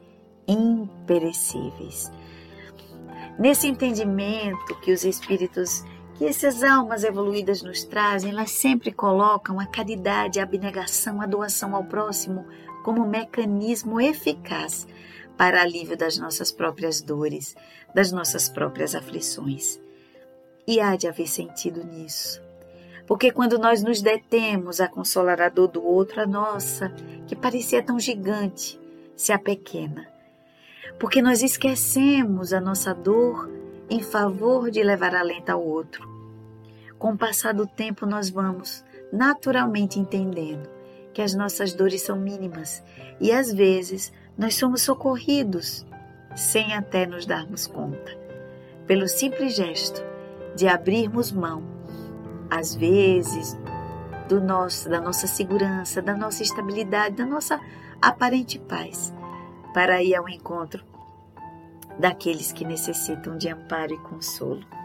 imperecíveis. 0.47 2.11
Nesse 3.37 3.67
entendimento 3.67 4.79
que 4.81 4.91
os 4.91 5.03
espíritos, 5.03 5.83
que 6.17 6.25
essas 6.25 6.63
almas 6.63 7.03
evoluídas 7.03 7.61
nos 7.61 7.83
trazem, 7.83 8.31
elas 8.31 8.51
sempre 8.51 8.91
colocam 8.91 9.59
a 9.59 9.67
caridade, 9.67 10.39
a 10.39 10.43
abnegação, 10.43 11.21
a 11.21 11.27
doação 11.27 11.75
ao 11.75 11.83
próximo 11.83 12.45
como 12.83 13.05
mecanismo 13.05 14.01
eficaz 14.01 14.87
para 15.37 15.61
alívio 15.61 15.95
das 15.95 16.17
nossas 16.17 16.51
próprias 16.51 17.01
dores, 17.01 17.55
das 17.93 18.11
nossas 18.11 18.49
próprias 18.49 18.95
aflições. 18.95 19.79
E 20.65 20.79
há 20.79 20.95
de 20.95 21.07
haver 21.07 21.27
sentido 21.27 21.83
nisso. 21.83 22.41
Porque 23.05 23.31
quando 23.31 23.59
nós 23.59 23.83
nos 23.83 24.01
detemos 24.01 24.81
a 24.81 24.87
consolar 24.87 25.39
a 25.39 25.49
dor 25.49 25.67
do 25.67 25.85
outro, 25.85 26.21
a 26.21 26.25
nossa, 26.25 26.89
que 27.27 27.35
parecia 27.35 27.83
tão 27.83 27.99
gigante, 27.99 28.79
se 29.15 29.31
apequena. 29.31 30.07
Porque 30.99 31.21
nós 31.21 31.43
esquecemos 31.43 32.51
a 32.51 32.59
nossa 32.59 32.93
dor 32.93 33.49
em 33.89 34.01
favor 34.01 34.69
de 34.69 34.83
levar 34.83 35.15
alento 35.15 35.51
ao 35.51 35.63
outro. 35.63 36.06
Com 36.99 37.13
o 37.13 37.17
passar 37.17 37.53
do 37.53 37.67
tempo, 37.67 38.05
nós 38.05 38.29
vamos 38.29 38.83
naturalmente 39.11 39.99
entendendo 39.99 40.67
que 41.13 41.21
as 41.21 41.33
nossas 41.33 41.73
dores 41.73 42.01
são 42.01 42.15
mínimas 42.15 42.83
e 43.19 43.31
às 43.31 43.51
vezes 43.53 44.11
nós 44.37 44.55
somos 44.55 44.81
socorridos 44.81 45.85
sem 46.35 46.73
até 46.73 47.05
nos 47.05 47.25
darmos 47.25 47.65
conta, 47.65 48.15
pelo 48.85 49.07
simples 49.07 49.55
gesto 49.55 50.03
de 50.55 50.67
abrirmos 50.67 51.31
mão, 51.31 51.63
às 52.49 52.75
vezes, 52.75 53.57
do 54.27 54.39
nosso, 54.39 54.89
da 54.89 55.01
nossa 55.01 55.25
segurança, 55.27 56.01
da 56.01 56.15
nossa 56.15 56.43
estabilidade, 56.43 57.15
da 57.15 57.25
nossa 57.25 57.59
aparente 58.01 58.59
paz, 58.59 59.13
para 59.73 60.03
ir 60.03 60.15
ao 60.15 60.29
encontro 60.29 60.83
daqueles 61.99 62.51
que 62.51 62.65
necessitam 62.65 63.37
de 63.37 63.49
amparo 63.49 63.93
e 63.93 63.97
consolo. 63.99 64.76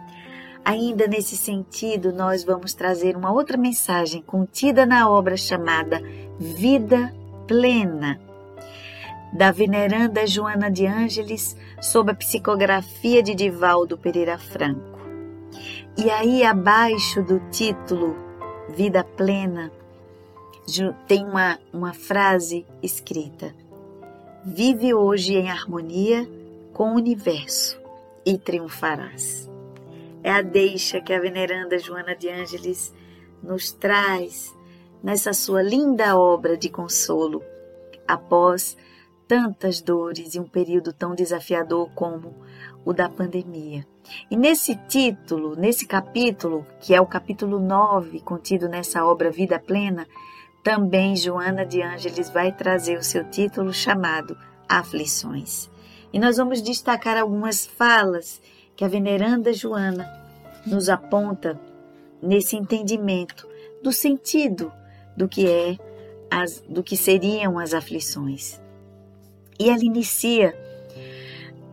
Ainda 0.65 1.09
nesse 1.09 1.37
sentido, 1.37 2.13
nós 2.13 2.45
vamos 2.45 2.73
trazer 2.73 3.17
uma 3.17 3.33
outra 3.33 3.57
mensagem 3.57 4.23
contida 4.23 4.87
na 4.87 5.11
obra 5.11 5.37
chamada 5.37 6.01
Vida 6.39 7.13
Plena, 7.49 8.21
da 9.33 9.51
veneranda 9.51 10.25
Joana 10.25 10.71
de 10.71 10.87
Ângeles, 10.87 11.57
sob 11.81 12.13
a 12.13 12.15
psicografia 12.15 13.23
de 13.23 13.35
Divaldo 13.35 13.99
Pereira 13.99 14.39
Franco. 14.39 15.01
E 15.97 16.09
aí, 16.09 16.45
abaixo 16.45 17.23
do 17.23 17.41
título 17.51 18.17
Vida 18.69 19.03
Plena, 19.03 19.71
tem 21.09 21.25
uma, 21.25 21.59
uma 21.73 21.93
frase 21.93 22.65
escrita: 22.81 23.53
Vive 24.45 24.95
hoje 24.95 25.35
em 25.35 25.51
harmonia 25.51 26.29
com 26.73 26.93
o 26.93 26.97
universo 26.97 27.81
e 28.25 28.39
triunfarás. 28.39 29.52
É 30.23 30.31
a 30.31 30.43
deixa 30.43 31.01
que 31.01 31.13
a 31.13 31.21
veneranda 31.21 31.79
Joana 31.79 32.15
de 32.15 32.29
Ângeles 32.29 32.95
nos 33.43 33.73
traz 33.73 34.55
nessa 35.03 35.33
sua 35.33 35.63
linda 35.63 36.17
obra 36.17 36.57
de 36.57 36.69
consolo 36.69 37.43
após 38.07 38.77
tantas 39.27 39.81
dores 39.81 40.35
e 40.35 40.41
um 40.41 40.47
período 40.47 40.93
tão 40.93 41.15
desafiador 41.15 41.91
como 41.95 42.35
o 42.85 42.93
da 42.93 43.09
pandemia. 43.09 43.87
E 44.31 44.37
nesse 44.37 44.77
título, 44.89 45.57
nesse 45.57 45.87
capítulo, 45.87 46.67
que 46.81 46.95
é 46.95 47.01
o 47.01 47.07
capítulo 47.07 47.59
9, 47.59 48.21
contido 48.21 48.69
nessa 48.69 49.05
obra 49.05 49.31
Vida 49.31 49.59
Plena, 49.59 50.07
também 50.63 51.17
Joana 51.17 51.67
de 51.67 51.83
Ângeles 51.83 52.31
vai 52.31 52.53
trazer 52.53 52.97
o 52.97 53.03
seu 53.03 53.29
título 53.29 53.73
chamado 53.73 54.37
Aflições. 54.69 55.71
E 56.13 56.19
nós 56.19 56.37
vamos 56.37 56.63
destacar 56.63 57.17
algumas 57.17 57.67
falas 57.67 58.41
que 58.77 58.85
a 58.85 58.89
veneranda 58.89 59.53
Joana 59.53 60.09
nos 60.67 60.89
aponta 60.89 61.59
nesse 62.23 62.57
entendimento 62.57 63.49
do 63.83 63.93
sentido 63.93 64.73
do 65.17 65.29
que 65.29 65.49
é 65.49 65.77
as, 66.31 66.63
do 66.69 66.83
que 66.83 66.97
seriam 66.97 67.59
as 67.59 67.75
aflições. 67.75 68.61
E 69.59 69.69
ela 69.69 69.85
inicia 69.85 70.57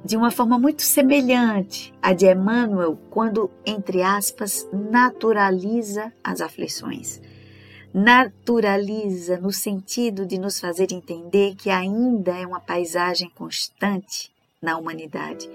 de 0.04 0.16
uma 0.16 0.32
forma 0.32 0.58
muito 0.58 0.82
semelhante 0.82 1.94
à 2.02 2.14
de 2.14 2.26
Emmanuel, 2.26 2.98
quando, 3.10 3.50
entre 3.66 4.02
aspas, 4.02 4.68
naturaliza 4.72 6.12
as 6.24 6.42
aflições. 6.42 7.22
Naturaliza 7.94 9.38
no 9.38 9.52
sentido 9.52 10.26
de 10.26 10.38
nos 10.38 10.60
fazer 10.60 10.92
entender 10.92 11.56
que 11.56 11.70
ainda 11.70 12.38
é 12.38 12.46
uma 12.46 12.60
paisagem 12.60 13.30
constante 13.30 14.32
na 14.62 14.78
humanidade. 14.78 15.50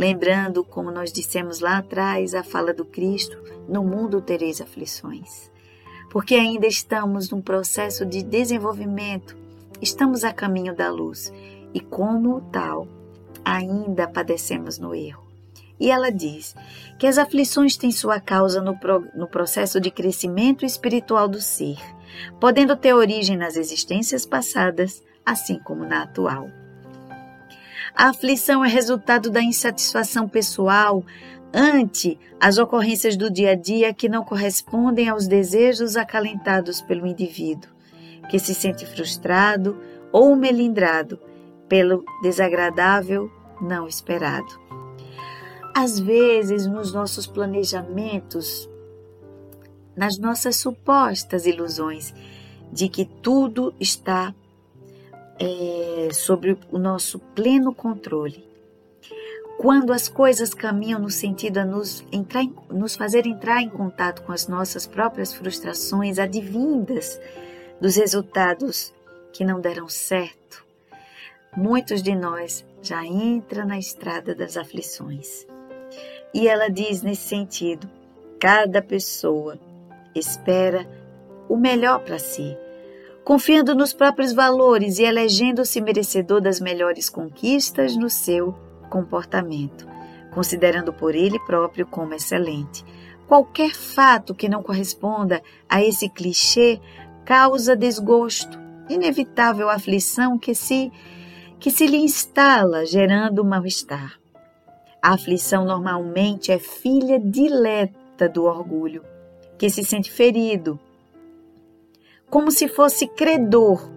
Lembrando, 0.00 0.64
como 0.64 0.90
nós 0.90 1.12
dissemos 1.12 1.60
lá 1.60 1.76
atrás, 1.76 2.34
a 2.34 2.42
fala 2.42 2.72
do 2.72 2.86
Cristo: 2.86 3.36
no 3.68 3.84
mundo 3.84 4.22
tereis 4.22 4.58
aflições. 4.58 5.50
Porque 6.10 6.36
ainda 6.36 6.66
estamos 6.66 7.28
num 7.28 7.42
processo 7.42 8.06
de 8.06 8.22
desenvolvimento 8.22 9.36
estamos 9.82 10.24
a 10.24 10.32
caminho 10.32 10.74
da 10.74 10.90
luz 10.90 11.30
e, 11.74 11.80
como 11.80 12.40
tal, 12.50 12.88
ainda 13.44 14.08
padecemos 14.08 14.78
no 14.78 14.94
erro. 14.94 15.22
E 15.78 15.90
ela 15.90 16.10
diz 16.10 16.56
que 16.98 17.06
as 17.06 17.18
aflições 17.18 17.76
têm 17.76 17.92
sua 17.92 18.18
causa 18.18 18.62
no, 18.62 18.78
pro, 18.78 19.06
no 19.14 19.28
processo 19.28 19.78
de 19.78 19.90
crescimento 19.90 20.64
espiritual 20.64 21.28
do 21.28 21.42
ser, 21.42 21.76
podendo 22.40 22.74
ter 22.74 22.94
origem 22.94 23.36
nas 23.36 23.54
existências 23.54 24.24
passadas, 24.24 25.02
assim 25.26 25.58
como 25.58 25.84
na 25.84 26.04
atual. 26.04 26.50
A 27.94 28.08
aflição 28.10 28.64
é 28.64 28.68
resultado 28.68 29.30
da 29.30 29.42
insatisfação 29.42 30.28
pessoal 30.28 31.04
ante 31.52 32.18
as 32.40 32.58
ocorrências 32.58 33.16
do 33.16 33.30
dia 33.30 33.50
a 33.50 33.54
dia 33.54 33.92
que 33.92 34.08
não 34.08 34.24
correspondem 34.24 35.08
aos 35.08 35.26
desejos 35.26 35.96
acalentados 35.96 36.80
pelo 36.80 37.06
indivíduo 37.06 37.70
que 38.30 38.38
se 38.38 38.54
sente 38.54 38.86
frustrado 38.86 39.76
ou 40.12 40.36
melindrado 40.36 41.18
pelo 41.68 42.04
desagradável 42.22 43.30
não 43.60 43.88
esperado. 43.88 44.58
Às 45.74 45.98
vezes, 45.98 46.66
nos 46.66 46.92
nossos 46.92 47.26
planejamentos, 47.26 48.68
nas 49.96 50.16
nossas 50.16 50.56
supostas 50.56 51.44
ilusões 51.44 52.14
de 52.72 52.88
que 52.88 53.04
tudo 53.04 53.74
está 53.80 54.34
é, 55.40 56.12
sobre 56.12 56.58
o 56.70 56.78
nosso 56.78 57.18
pleno 57.18 57.74
controle, 57.74 58.44
quando 59.58 59.92
as 59.92 60.08
coisas 60.08 60.52
caminham 60.52 61.00
no 61.00 61.10
sentido 61.10 61.58
a 61.58 61.64
nos, 61.64 62.04
entrar, 62.12 62.44
nos 62.70 62.94
fazer 62.94 63.26
entrar 63.26 63.62
em 63.62 63.68
contato 63.68 64.22
com 64.22 64.32
as 64.32 64.46
nossas 64.46 64.86
próprias 64.86 65.32
frustrações 65.32 66.18
advindas 66.18 67.18
dos 67.80 67.96
resultados 67.96 68.92
que 69.32 69.44
não 69.44 69.60
deram 69.60 69.88
certo, 69.88 70.64
muitos 71.56 72.02
de 72.02 72.14
nós 72.14 72.64
já 72.82 73.04
entram 73.04 73.66
na 73.66 73.78
estrada 73.78 74.34
das 74.34 74.56
aflições. 74.56 75.46
E 76.32 76.46
ela 76.46 76.68
diz 76.68 77.02
nesse 77.02 77.28
sentido: 77.28 77.88
cada 78.38 78.80
pessoa 78.80 79.58
espera 80.14 80.86
o 81.48 81.56
melhor 81.56 82.00
para 82.00 82.18
si, 82.18 82.56
confiando 83.24 83.74
nos 83.74 83.92
próprios 83.92 84.32
valores 84.32 84.98
e 84.98 85.04
elegendo-se 85.04 85.80
merecedor 85.80 86.40
das 86.40 86.60
melhores 86.60 87.08
conquistas 87.08 87.96
no 87.96 88.08
seu 88.08 88.54
comportamento, 88.88 89.86
considerando 90.32 90.92
por 90.92 91.14
ele 91.14 91.38
próprio 91.40 91.86
como 91.86 92.14
excelente. 92.14 92.84
Qualquer 93.26 93.74
fato 93.74 94.34
que 94.34 94.48
não 94.48 94.62
corresponda 94.62 95.40
a 95.68 95.82
esse 95.82 96.08
clichê 96.08 96.80
causa 97.24 97.76
desgosto, 97.76 98.58
inevitável 98.88 99.68
aflição 99.68 100.38
que 100.38 100.54
se 100.54 100.90
que 101.60 101.70
se 101.70 101.86
lhe 101.86 101.98
instala, 101.98 102.86
gerando 102.86 103.44
mal-estar. 103.44 104.18
A 105.02 105.12
aflição 105.12 105.66
normalmente 105.66 106.50
é 106.50 106.58
filha 106.58 107.20
dileta 107.20 108.26
do 108.30 108.44
orgulho, 108.44 109.04
que 109.58 109.68
se 109.68 109.84
sente 109.84 110.10
ferido, 110.10 110.80
como 112.30 112.50
se 112.52 112.68
fosse 112.68 113.08
credor 113.08 113.90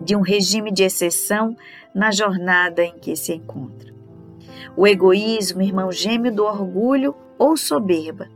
de 0.00 0.16
um 0.16 0.20
regime 0.20 0.72
de 0.72 0.82
exceção 0.82 1.54
na 1.94 2.10
jornada 2.10 2.82
em 2.82 2.98
que 2.98 3.14
se 3.14 3.34
encontra. 3.34 3.92
O 4.76 4.86
egoísmo, 4.86 5.60
irmão 5.60 5.92
gêmeo 5.92 6.34
do 6.34 6.44
orgulho 6.44 7.14
ou 7.38 7.56
soberba, 7.56 8.28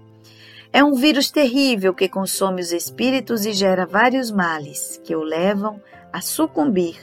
é 0.73 0.83
um 0.83 0.95
vírus 0.95 1.31
terrível 1.31 1.95
que 1.95 2.09
consome 2.09 2.61
os 2.61 2.73
espíritos 2.73 3.47
e 3.47 3.53
gera 3.53 3.87
vários 3.87 4.31
males 4.31 5.01
que 5.05 5.15
o 5.15 5.23
levam 5.23 5.81
a 6.13 6.21
sucumbir 6.21 6.97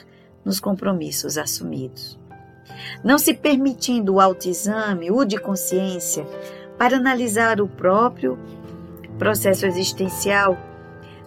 nos 0.44 0.60
compromissos 0.60 1.38
assumidos. 1.38 2.18
Não 3.02 3.18
se 3.18 3.34
permitindo 3.34 4.14
o 4.14 4.20
autoexame, 4.20 5.10
o 5.10 5.24
de 5.24 5.38
consciência, 5.38 6.26
para 6.78 6.96
analisar 6.96 7.60
o 7.60 7.68
próprio 7.68 8.38
processo 9.18 9.66
existencial, 9.66 10.56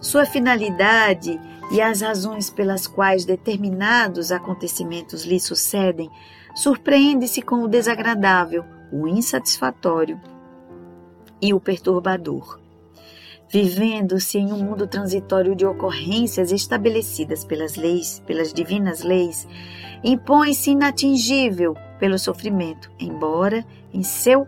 sua 0.04 0.26
finalidade 0.26 1.40
e 1.72 1.80
as 1.80 2.02
razões 2.02 2.50
pelas 2.50 2.86
quais 2.86 3.24
determinados 3.24 4.30
acontecimentos 4.30 5.24
lhe 5.24 5.40
sucedem, 5.40 6.10
surpreende-se 6.54 7.40
com 7.40 7.62
o 7.62 7.68
desagradável, 7.68 8.64
o 8.92 9.08
insatisfatório 9.08 10.20
e 11.40 11.54
o 11.54 11.58
perturbador. 11.58 12.60
Vivendo-se 13.48 14.36
em 14.36 14.52
um 14.52 14.62
mundo 14.62 14.86
transitório 14.86 15.56
de 15.56 15.64
ocorrências 15.64 16.52
estabelecidas 16.52 17.42
pelas 17.42 17.74
leis, 17.74 18.22
pelas 18.26 18.52
divinas 18.52 19.02
leis, 19.02 19.48
impõe-se 20.02 20.72
inatingível 20.72 21.74
pelo 21.98 22.18
sofrimento, 22.18 22.90
embora 22.98 23.64
em 23.92 24.02
seu 24.02 24.46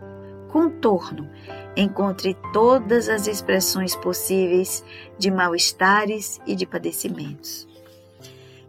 contorno 0.57 1.29
encontre 1.75 2.35
todas 2.51 3.07
as 3.09 3.27
expressões 3.27 3.95
possíveis 3.95 4.83
de 5.15 5.29
mal-estares 5.29 6.41
e 6.47 6.55
de 6.55 6.65
padecimentos. 6.65 7.67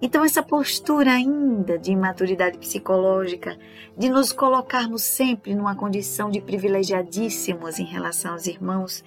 Então, 0.03 0.22
essa 0.22 0.42
postura 0.42 1.12
ainda 1.12 1.79
de 1.79 1.92
imaturidade 1.92 2.59
psicológica, 2.59 3.59
de 3.96 4.11
nos 4.11 4.33
colocarmos 4.33 5.03
sempre 5.03 5.55
numa 5.55 5.74
condição 5.74 6.31
de 6.31 6.42
privilegiadíssimos 6.42 7.79
em 7.79 7.87
relação 7.87 8.33
aos 8.33 8.46
irmãos, 8.46 9.03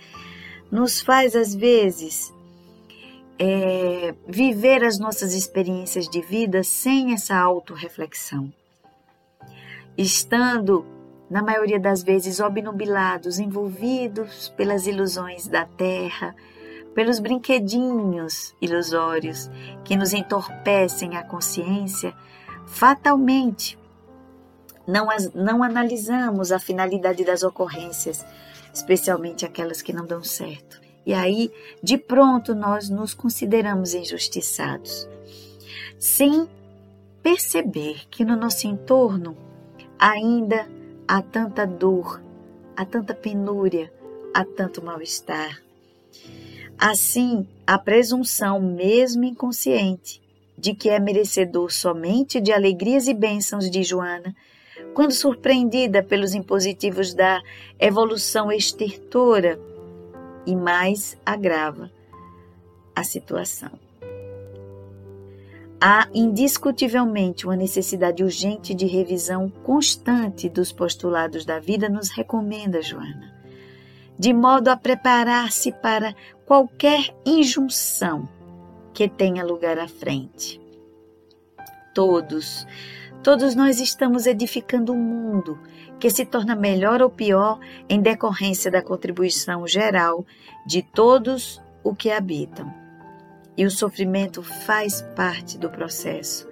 nos 0.71 0.99
faz, 0.99 1.35
às 1.35 1.53
vezes, 1.53 2.33
é, 3.37 4.15
viver 4.27 4.83
as 4.83 4.97
nossas 4.97 5.35
experiências 5.35 6.09
de 6.09 6.19
vida 6.19 6.63
sem 6.63 7.13
essa 7.13 7.37
autorreflexão. 7.37 8.51
Estando, 9.95 10.83
na 11.31 11.41
maioria 11.41 11.79
das 11.79 12.03
vezes, 12.03 12.41
obnubilados, 12.41 13.39
envolvidos 13.39 14.49
pelas 14.57 14.85
ilusões 14.85 15.47
da 15.47 15.63
terra, 15.63 16.35
pelos 16.93 17.19
brinquedinhos 17.19 18.53
ilusórios 18.61 19.49
que 19.85 19.95
nos 19.95 20.11
entorpecem 20.11 21.15
a 21.15 21.23
consciência, 21.23 22.13
fatalmente 22.67 23.79
não, 24.85 25.09
as, 25.09 25.33
não 25.33 25.63
analisamos 25.63 26.51
a 26.51 26.59
finalidade 26.59 27.23
das 27.23 27.43
ocorrências, 27.43 28.25
especialmente 28.73 29.45
aquelas 29.45 29.81
que 29.81 29.93
não 29.93 30.05
dão 30.05 30.21
certo. 30.21 30.81
E 31.05 31.13
aí, 31.13 31.49
de 31.81 31.97
pronto, 31.97 32.53
nós 32.53 32.89
nos 32.89 33.13
consideramos 33.13 33.93
injustiçados, 33.93 35.07
sem 35.97 36.45
perceber 37.23 38.01
que 38.09 38.25
no 38.25 38.35
nosso 38.35 38.67
entorno 38.67 39.37
ainda 39.97 40.67
há 41.11 41.21
tanta 41.21 41.67
dor, 41.67 42.23
há 42.73 42.85
tanta 42.85 43.13
penúria, 43.13 43.91
há 44.33 44.45
tanto 44.45 44.81
mal-estar. 44.81 45.61
Assim, 46.77 47.45
a 47.67 47.77
presunção, 47.77 48.61
mesmo 48.61 49.25
inconsciente, 49.25 50.21
de 50.57 50.73
que 50.73 50.89
é 50.89 51.01
merecedor 51.01 51.69
somente 51.69 52.39
de 52.39 52.53
alegrias 52.53 53.09
e 53.09 53.13
bênçãos 53.13 53.69
de 53.69 53.83
Joana, 53.83 54.33
quando 54.93 55.11
surpreendida 55.11 56.01
pelos 56.01 56.33
impositivos 56.33 57.13
da 57.13 57.41
evolução 57.77 58.49
extertora, 58.49 59.59
e 60.47 60.55
mais 60.55 61.17
agrava 61.25 61.91
a 62.95 63.03
situação. 63.03 63.80
Há 65.83 66.07
indiscutivelmente 66.13 67.47
uma 67.47 67.55
necessidade 67.55 68.23
urgente 68.23 68.71
de 68.71 68.85
revisão 68.85 69.49
constante 69.49 70.47
dos 70.47 70.71
postulados 70.71 71.43
da 71.43 71.59
vida, 71.59 71.89
nos 71.89 72.11
recomenda 72.11 72.83
Joana, 72.83 73.33
de 74.15 74.31
modo 74.31 74.67
a 74.67 74.77
preparar-se 74.77 75.71
para 75.71 76.13
qualquer 76.45 77.15
injunção 77.25 78.29
que 78.93 79.09
tenha 79.09 79.43
lugar 79.43 79.79
à 79.79 79.87
frente. 79.87 80.61
Todos, 81.95 82.67
todos 83.23 83.55
nós 83.55 83.79
estamos 83.79 84.27
edificando 84.27 84.93
um 84.93 85.01
mundo 85.01 85.57
que 85.99 86.11
se 86.11 86.27
torna 86.27 86.55
melhor 86.55 87.01
ou 87.01 87.09
pior 87.09 87.59
em 87.89 87.99
decorrência 87.99 88.69
da 88.69 88.83
contribuição 88.83 89.65
geral 89.65 90.23
de 90.63 90.83
todos 90.83 91.59
o 91.83 91.95
que 91.95 92.11
habitam. 92.11 92.80
E 93.57 93.65
o 93.65 93.71
sofrimento 93.71 94.41
faz 94.41 95.01
parte 95.15 95.57
do 95.57 95.69
processo. 95.69 96.47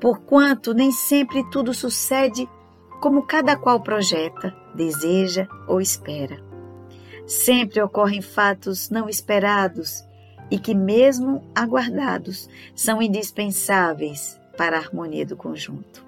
Porquanto 0.00 0.72
nem 0.72 0.92
sempre 0.92 1.48
tudo 1.50 1.74
sucede 1.74 2.48
como 3.00 3.26
cada 3.26 3.56
qual 3.56 3.80
projeta, 3.80 4.54
deseja 4.74 5.46
ou 5.66 5.80
espera. 5.80 6.38
Sempre 7.26 7.82
ocorrem 7.82 8.22
fatos 8.22 8.90
não 8.90 9.08
esperados 9.08 10.04
e 10.50 10.58
que, 10.58 10.74
mesmo 10.74 11.44
aguardados, 11.54 12.48
são 12.74 13.02
indispensáveis 13.02 14.40
para 14.56 14.76
a 14.76 14.80
harmonia 14.80 15.26
do 15.26 15.36
conjunto. 15.36 16.06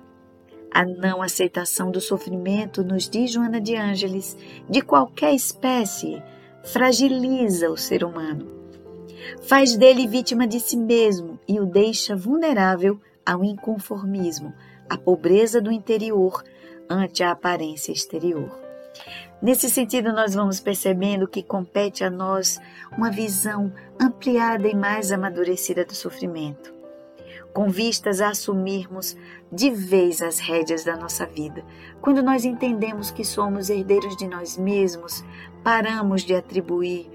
A 0.73 0.85
não 0.85 1.21
aceitação 1.21 1.91
do 1.91 2.01
sofrimento, 2.01 2.85
nos 2.85 3.09
diz 3.09 3.33
Joana 3.33 3.61
de 3.61 3.77
Ângeles, 3.77 4.37
de 4.69 4.81
qualquer 4.81 5.35
espécie, 5.35 6.23
fragiliza 6.65 7.71
o 7.71 7.77
ser 7.77 8.05
humano. 8.05 8.60
Faz 9.43 9.77
dele 9.77 10.07
vítima 10.07 10.47
de 10.47 10.61
si 10.61 10.77
mesmo 10.77 11.39
e 11.47 11.61
o 11.61 11.67
deixa 11.67 12.17
vulnerável 12.17 13.01
ao 13.25 13.45
inconformismo, 13.45 14.53
à 14.89 14.97
pobreza 14.97 15.61
do 15.61 15.71
interior 15.71 16.43
ante 16.89 17.23
a 17.23 17.31
aparência 17.31 17.93
exterior. 17.93 18.59
Nesse 19.41 19.71
sentido, 19.71 20.13
nós 20.13 20.35
vamos 20.35 20.61
percebendo 20.61 21.27
que 21.27 21.43
compete 21.43 22.05
a 22.05 22.11
nós 22.11 22.61
uma 22.97 23.11
visão 23.11 23.73
ampliada 23.99 24.69
e 24.69 24.75
mais 24.75 25.11
amadurecida 25.13 25.85
do 25.85 25.95
sofrimento, 25.95 26.75
com 27.55 27.71
vistas 27.71 28.21
a 28.21 28.31
assumirmos 28.31 29.17
de 29.51 29.71
vez 29.71 30.21
as 30.21 30.39
rédeas 30.39 30.85
da 30.85 30.97
nossa 30.97 31.25
vida. 31.25 31.65
Quando 32.03 32.23
nós 32.23 32.45
entendemos 32.45 33.11
que 33.11 33.25
somos 33.25 33.71
herdeiros 33.71 34.17
de 34.17 34.27
nós 34.27 34.59
mesmos, 34.59 35.25
paramos 35.65 36.23
de 36.23 36.35
atribuir 36.35 37.09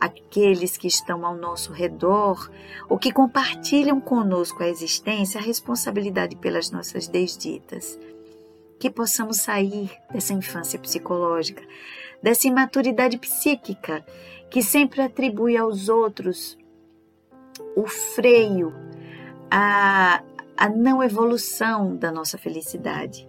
àqueles 0.00 0.76
que 0.76 0.86
estão 0.86 1.24
ao 1.24 1.36
nosso 1.36 1.72
redor 1.72 2.50
ou 2.88 2.98
que 2.98 3.12
compartilham 3.12 4.00
conosco 4.00 4.62
a 4.62 4.68
existência 4.68 5.40
a 5.40 5.44
responsabilidade 5.44 6.36
pelas 6.36 6.70
nossas 6.70 7.08
desditas. 7.08 7.98
Que 8.78 8.90
possamos 8.90 9.38
sair 9.38 9.90
dessa 10.12 10.32
infância 10.32 10.78
psicológica, 10.78 11.62
dessa 12.22 12.46
imaturidade 12.46 13.18
psíquica 13.18 14.04
que 14.50 14.62
sempre 14.62 15.02
atribui 15.02 15.56
aos 15.56 15.88
outros 15.88 16.56
o 17.74 17.86
freio, 17.86 18.72
a, 19.50 20.22
a 20.56 20.68
não 20.68 21.02
evolução 21.02 21.96
da 21.96 22.10
nossa 22.10 22.38
felicidade, 22.38 23.28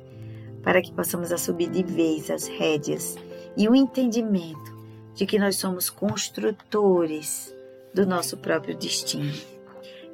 para 0.64 0.82
que 0.82 0.92
possamos 0.92 1.32
assumir 1.32 1.70
de 1.70 1.84
vez 1.84 2.30
as 2.30 2.48
rédeas 2.48 3.16
e 3.58 3.68
o 3.68 3.76
entendimento 3.76 4.79
de 5.20 5.26
que 5.26 5.38
nós 5.38 5.58
somos 5.58 5.90
construtores 5.90 7.54
do 7.94 8.06
nosso 8.06 8.38
próprio 8.38 8.74
destino. 8.74 9.34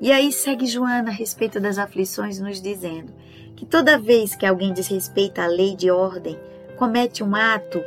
E 0.02 0.12
aí 0.12 0.32
segue 0.32 0.66
Joana 0.66 1.12
a 1.12 1.14
respeito 1.14 1.60
das 1.60 1.78
aflições, 1.78 2.40
nos 2.40 2.60
dizendo 2.60 3.14
que 3.56 3.68
toda 3.68 4.00
vez 4.00 4.36
que 4.36 4.48
alguém 4.48 4.74
desrespeita 4.74 5.44
a 5.44 5.48
lei 5.48 5.76
de 5.76 5.92
ordem, 5.92 6.40
comete 6.76 7.24
um 7.24 7.36
ato 7.36 7.80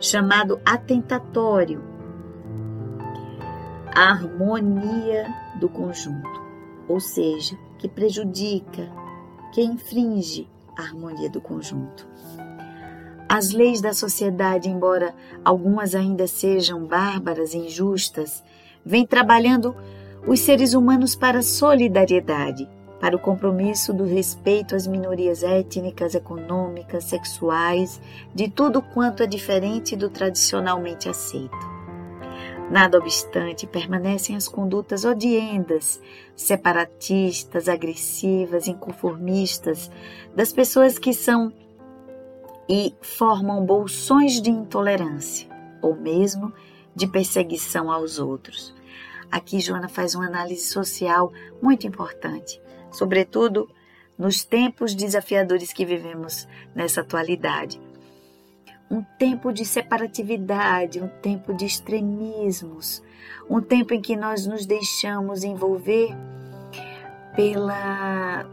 chamado 0.00 0.58
atentatório 0.64 1.84
à 3.94 4.04
harmonia 4.04 5.26
do 5.60 5.68
conjunto, 5.68 6.40
ou 6.88 7.00
seja, 7.00 7.54
que 7.78 7.86
prejudica, 7.86 8.88
que 9.52 9.60
infringe 9.60 10.48
a 10.74 10.84
harmonia 10.84 11.28
do 11.28 11.40
conjunto. 11.42 12.08
As 13.32 13.52
leis 13.52 13.80
da 13.80 13.92
sociedade, 13.92 14.68
embora 14.68 15.14
algumas 15.44 15.94
ainda 15.94 16.26
sejam 16.26 16.84
bárbaras 16.84 17.54
e 17.54 17.58
injustas, 17.58 18.42
vêm 18.84 19.06
trabalhando 19.06 19.72
os 20.26 20.40
seres 20.40 20.74
humanos 20.74 21.14
para 21.14 21.38
a 21.38 21.42
solidariedade 21.42 22.68
para 22.98 23.14
o 23.14 23.20
compromisso 23.20 23.94
do 23.94 24.04
respeito 24.04 24.74
às 24.74 24.84
minorias 24.84 25.44
étnicas, 25.44 26.16
econômicas, 26.16 27.04
sexuais, 27.04 28.00
de 28.34 28.50
tudo 28.50 28.82
quanto 28.82 29.22
é 29.22 29.26
diferente 29.26 29.94
do 29.94 30.10
tradicionalmente 30.10 31.08
aceito. 31.08 31.70
Nada 32.68 32.98
obstante, 32.98 33.66
permanecem 33.66 34.34
as 34.34 34.48
condutas 34.48 35.04
odiendas, 35.04 36.00
separatistas, 36.34 37.68
agressivas, 37.68 38.66
inconformistas 38.66 39.88
das 40.34 40.52
pessoas 40.52 40.98
que 40.98 41.14
são 41.14 41.52
e 42.70 42.94
formam 43.02 43.66
bolsões 43.66 44.40
de 44.40 44.48
intolerância 44.48 45.48
ou 45.82 45.94
mesmo 45.94 46.52
de 46.94 47.06
perseguição 47.06 47.90
aos 47.90 48.18
outros. 48.18 48.74
Aqui 49.30 49.60
Joana 49.60 49.88
faz 49.88 50.14
uma 50.14 50.26
análise 50.26 50.66
social 50.66 51.32
muito 51.60 51.86
importante 51.86 52.60
sobretudo 52.90 53.68
nos 54.18 54.44
tempos 54.44 54.94
desafiadores 54.94 55.72
que 55.72 55.84
vivemos 55.84 56.46
nessa 56.74 57.00
atualidade. 57.00 57.80
Um 58.90 59.02
tempo 59.18 59.52
de 59.52 59.64
separatividade, 59.64 61.00
um 61.00 61.08
tempo 61.08 61.54
de 61.54 61.64
extremismos, 61.64 63.02
um 63.48 63.60
tempo 63.60 63.94
em 63.94 64.00
que 64.00 64.16
nós 64.16 64.46
nos 64.46 64.66
deixamos 64.66 65.44
envolver 65.44 66.10
pela, 67.36 68.44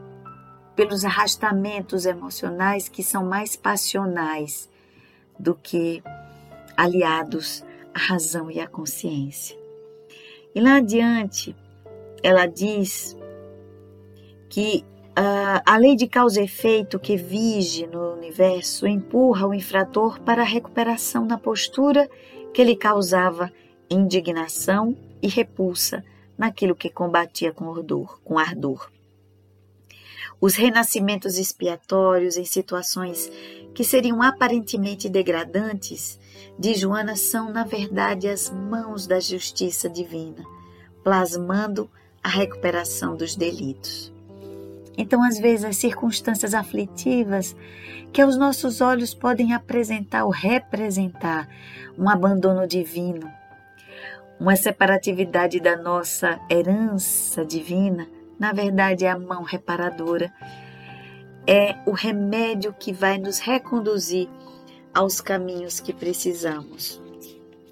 pelos 0.77 1.03
arrastamentos 1.03 2.05
emocionais 2.05 2.87
que 2.87 3.01
são 3.01 3.25
mais 3.25 3.55
passionais 3.55 4.69
do 5.37 5.55
que 5.55 6.03
aliados 6.77 7.65
à 7.95 7.99
razão 7.99 8.51
e 8.51 8.59
à 8.59 8.67
consciência. 8.67 9.57
E 10.53 10.61
lá 10.61 10.75
adiante, 10.75 11.55
ela 12.21 12.45
diz 12.45 13.17
que 14.49 14.85
uh, 15.17 15.61
a 15.65 15.77
lei 15.77 15.95
de 15.95 16.07
causa 16.07 16.41
e 16.41 16.45
efeito 16.45 16.99
que 16.99 17.17
vige 17.17 17.87
no 17.87 18.13
universo 18.13 18.85
empurra 18.85 19.47
o 19.47 19.55
infrator 19.55 20.21
para 20.21 20.43
a 20.43 20.45
recuperação 20.45 21.25
na 21.25 21.39
postura 21.39 22.07
que 22.53 22.63
lhe 22.63 22.75
causava 22.75 23.51
indignação 23.89 24.95
e 25.23 25.27
repulsa 25.27 26.05
naquilo 26.37 26.75
que 26.75 26.91
combatia 26.91 27.51
com 27.51 27.73
ardor, 27.73 28.19
com 28.23 28.37
ardor. 28.37 28.91
Os 30.39 30.55
renascimentos 30.55 31.37
expiatórios 31.37 32.37
em 32.37 32.45
situações 32.45 33.31
que 33.73 33.83
seriam 33.83 34.21
aparentemente 34.21 35.09
degradantes 35.09 36.19
de 36.59 36.75
Joana 36.75 37.15
são, 37.15 37.51
na 37.51 37.63
verdade, 37.63 38.27
as 38.27 38.49
mãos 38.49 39.07
da 39.07 39.19
justiça 39.19 39.89
divina, 39.89 40.43
plasmando 41.03 41.89
a 42.23 42.29
recuperação 42.29 43.15
dos 43.15 43.35
delitos. 43.35 44.11
Então, 44.97 45.23
às 45.23 45.39
vezes, 45.39 45.65
as 45.65 45.77
circunstâncias 45.77 46.53
aflitivas 46.53 47.55
que 48.11 48.21
aos 48.21 48.37
nossos 48.37 48.81
olhos 48.81 49.13
podem 49.13 49.53
apresentar 49.53 50.25
ou 50.25 50.31
representar 50.31 51.47
um 51.97 52.09
abandono 52.09 52.67
divino, 52.67 53.31
uma 54.39 54.55
separatividade 54.55 55.59
da 55.59 55.75
nossa 55.75 56.39
herança 56.49 57.45
divina, 57.45 58.07
na 58.39 58.53
verdade 58.53 59.05
é 59.05 59.09
a 59.09 59.17
mão 59.17 59.43
reparadora 59.43 60.33
é 61.47 61.77
o 61.85 61.91
remédio 61.91 62.73
que 62.73 62.91
vai 62.91 63.17
nos 63.17 63.39
reconduzir 63.39 64.27
aos 64.93 65.21
caminhos 65.21 65.79
que 65.79 65.93
precisamos. 65.93 67.01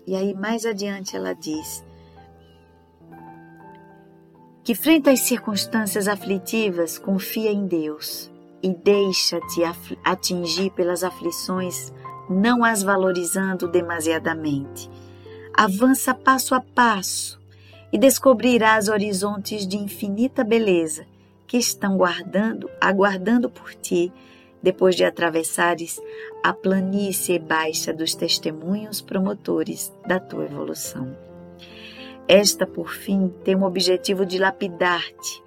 E 0.08 0.16
aí, 0.16 0.34
mais 0.34 0.66
adiante, 0.66 1.16
ela 1.16 1.34
diz 1.34 1.84
que, 4.64 4.74
frente 4.74 5.10
às 5.10 5.20
circunstâncias 5.20 6.08
aflitivas, 6.08 6.98
confia 6.98 7.52
em 7.52 7.68
Deus 7.68 8.32
e 8.64 8.70
deixa-te 8.70 9.62
atingir 10.04 10.72
pelas 10.72 11.04
aflições, 11.04 11.92
não 12.30 12.64
as 12.64 12.82
valorizando 12.82 13.68
demasiadamente. 13.68 14.90
Avança 15.56 16.14
passo 16.14 16.56
a 16.56 16.62
passo 16.62 17.40
e 17.96 17.98
descobrirás 17.98 18.90
horizontes 18.90 19.66
de 19.66 19.78
infinita 19.78 20.44
beleza 20.44 21.08
que 21.48 21.56
estão 21.56 21.96
guardando, 21.96 22.70
aguardando 22.82 23.50
por 23.50 23.74
ti, 23.74 24.12
depois 24.62 24.98
de 24.98 25.06
atravessares 25.06 26.02
a 26.44 26.52
planície 26.52 27.40
baixa 27.40 27.94
dos 27.94 28.14
testemunhos 28.14 29.00
promotores 29.00 29.94
da 30.06 30.20
tua 30.20 30.44
evolução. 30.44 31.18
Esta, 32.28 32.68
por 32.68 32.90
fim, 32.90 33.34
tem 33.46 33.56
o 33.56 33.64
objetivo 33.64 34.26
de 34.26 34.40
lapidar-te, 34.40 35.42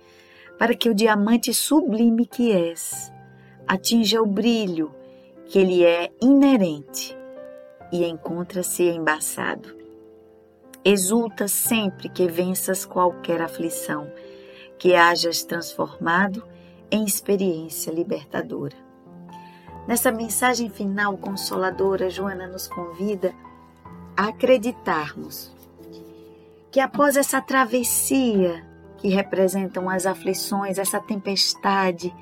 para 0.58 0.74
que 0.74 0.88
o 0.88 0.94
diamante 0.94 1.52
sublime 1.52 2.24
que 2.24 2.50
és 2.50 3.12
atinja 3.66 4.22
o 4.22 4.26
brilho 4.26 4.90
que 5.48 5.62
lhe 5.62 5.84
é 5.84 6.10
inerente 6.18 7.14
e 7.92 8.06
encontra-se 8.06 8.84
embaçado. 8.84 9.77
Exulta 10.84 11.48
sempre 11.48 12.08
que 12.08 12.28
venças 12.28 12.84
qualquer 12.84 13.42
aflição, 13.42 14.10
que 14.78 14.94
hajas 14.94 15.42
transformado 15.42 16.42
em 16.90 17.04
experiência 17.04 17.90
libertadora. 17.90 18.76
Nessa 19.86 20.12
mensagem 20.12 20.70
final 20.70 21.16
consoladora, 21.16 22.08
Joana 22.08 22.46
nos 22.46 22.68
convida 22.68 23.34
a 24.16 24.28
acreditarmos 24.28 25.52
que 26.70 26.80
após 26.80 27.16
essa 27.16 27.40
travessia 27.40 28.64
que 28.98 29.08
representam 29.08 29.88
as 29.88 30.06
aflições, 30.06 30.78
essa 30.78 31.00
tempestade, 31.00 32.14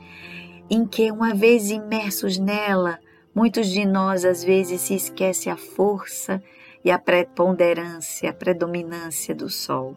em 0.70 0.86
que, 0.86 1.10
uma 1.10 1.34
vez 1.34 1.70
imersos 1.70 2.38
nela, 2.38 2.98
muitos 3.34 3.68
de 3.68 3.84
nós 3.84 4.24
às 4.24 4.42
vezes 4.42 4.80
se 4.82 4.94
esquece 4.94 5.50
a 5.50 5.56
força 5.56 6.42
e 6.87 6.90
a 6.92 7.01
preponderância, 7.01 8.31
a 8.31 8.33
predominância 8.33 9.35
do 9.35 9.51
sol. 9.51 9.96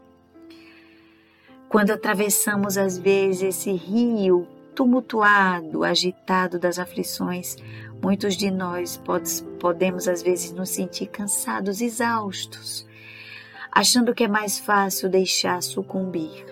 Quando 1.69 1.91
atravessamos 1.91 2.79
às 2.79 2.97
vezes 2.97 3.43
esse 3.43 3.71
rio 3.71 4.47
tumultuado, 4.73 5.83
agitado 5.83 6.57
das 6.57 6.79
aflições, 6.79 7.57
muitos 8.01 8.35
de 8.35 8.49
nós 8.49 8.99
podemos 9.59 10.07
às 10.07 10.23
vezes 10.23 10.51
nos 10.51 10.69
sentir 10.69 11.05
cansados, 11.09 11.79
exaustos, 11.79 12.87
achando 13.71 14.15
que 14.15 14.23
é 14.23 14.27
mais 14.27 14.57
fácil 14.57 15.09
deixar 15.09 15.61
sucumbir. 15.61 16.43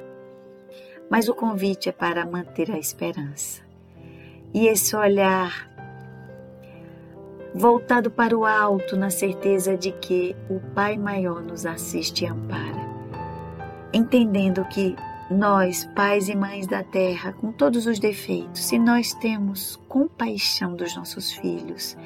Mas 1.09 1.27
o 1.27 1.33
convite 1.33 1.89
é 1.89 1.91
para 1.91 2.27
manter 2.27 2.69
a 2.69 2.77
esperança. 2.77 3.63
E 4.53 4.67
esse 4.67 4.95
olhar 4.95 5.66
voltado 7.57 8.11
para 8.11 8.37
o 8.37 8.45
alto, 8.45 8.95
na 8.95 9.09
certeza 9.09 9.75
de 9.75 9.91
que 9.91 10.35
o 10.47 10.59
Pai 10.75 10.95
Maior 10.95 11.41
nos 11.41 11.65
assiste 11.65 12.23
e 12.23 12.27
ampara, 12.27 12.87
entendendo 13.91 14.63
que 14.65 14.95
nós, 15.29 15.83
pais 15.95 16.29
e 16.29 16.35
mães 16.35 16.67
da 16.67 16.83
terra, 16.83 17.33
com 17.33 17.51
todos 17.51 17.87
os 17.87 17.97
defeitos, 17.97 18.63
se 18.63 18.77
nós 18.77 19.11
temos 19.15 19.75
compaixão 19.89 20.75
dos 20.75 20.95
nossos 20.95 21.31
filhos 21.31 21.97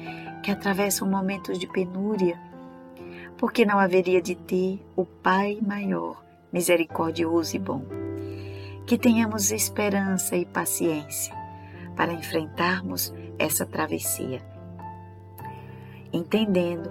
que 0.42 0.50
atravessam 0.50 1.06
momentos 1.06 1.58
de 1.58 1.68
penúria, 1.68 2.40
porque 3.36 3.66
não 3.66 3.78
haveria 3.78 4.22
de 4.22 4.34
ter 4.34 4.80
o 4.96 5.04
Pai 5.04 5.58
maior, 5.60 6.24
misericordioso 6.50 7.56
e 7.56 7.58
bom? 7.58 7.84
Que 8.86 8.96
tenhamos 8.96 9.52
esperança 9.52 10.34
e 10.34 10.46
paciência 10.46 11.34
para 11.94 12.12
enfrentarmos 12.14 13.12
essa 13.38 13.66
travessia, 13.66 14.51
entendendo 16.12 16.90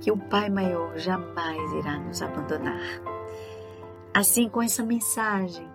que 0.00 0.10
o 0.10 0.16
Pai 0.16 0.48
maior 0.48 0.96
jamais 0.98 1.72
irá 1.72 1.98
nos 1.98 2.22
abandonar. 2.22 3.02
Assim, 4.12 4.48
com 4.48 4.62
essa 4.62 4.82
mensagem 4.82 5.68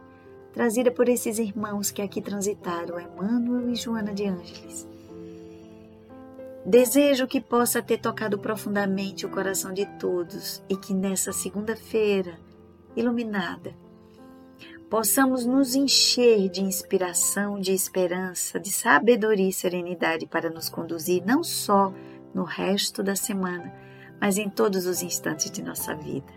trazida 0.51 0.89
por 0.89 1.09
esses 1.09 1.37
irmãos 1.37 1.91
que 1.91 2.01
aqui 2.01 2.21
transitaram, 2.21 2.99
Emmanuel 2.99 3.69
e 3.69 3.75
Joana 3.75 4.13
de 4.13 4.25
Ângeles, 4.25 4.87
desejo 6.65 7.27
que 7.27 7.41
possa 7.41 7.81
ter 7.81 7.99
tocado 7.99 8.39
profundamente 8.39 9.25
o 9.25 9.29
coração 9.29 9.73
de 9.73 9.85
todos 9.99 10.63
e 10.69 10.75
que 10.75 10.93
nessa 10.93 11.31
segunda-feira 11.31 12.39
iluminada 12.95 13.75
possamos 14.89 15.45
nos 15.45 15.75
encher 15.75 16.47
de 16.49 16.61
inspiração, 16.61 17.59
de 17.59 17.73
esperança, 17.73 18.59
de 18.59 18.71
sabedoria 18.71 19.49
e 19.49 19.53
serenidade 19.53 20.25
para 20.25 20.49
nos 20.49 20.69
conduzir 20.69 21.23
não 21.25 21.43
só 21.43 21.93
no 22.35 22.43
resto 22.43 23.01
da 23.01 23.15
semana, 23.15 23.73
mas 24.19 24.37
em 24.37 24.49
todos 24.49 24.85
os 24.85 25.01
instantes 25.01 25.49
de 25.49 25.63
nossa 25.63 25.95
vida. 25.95 26.33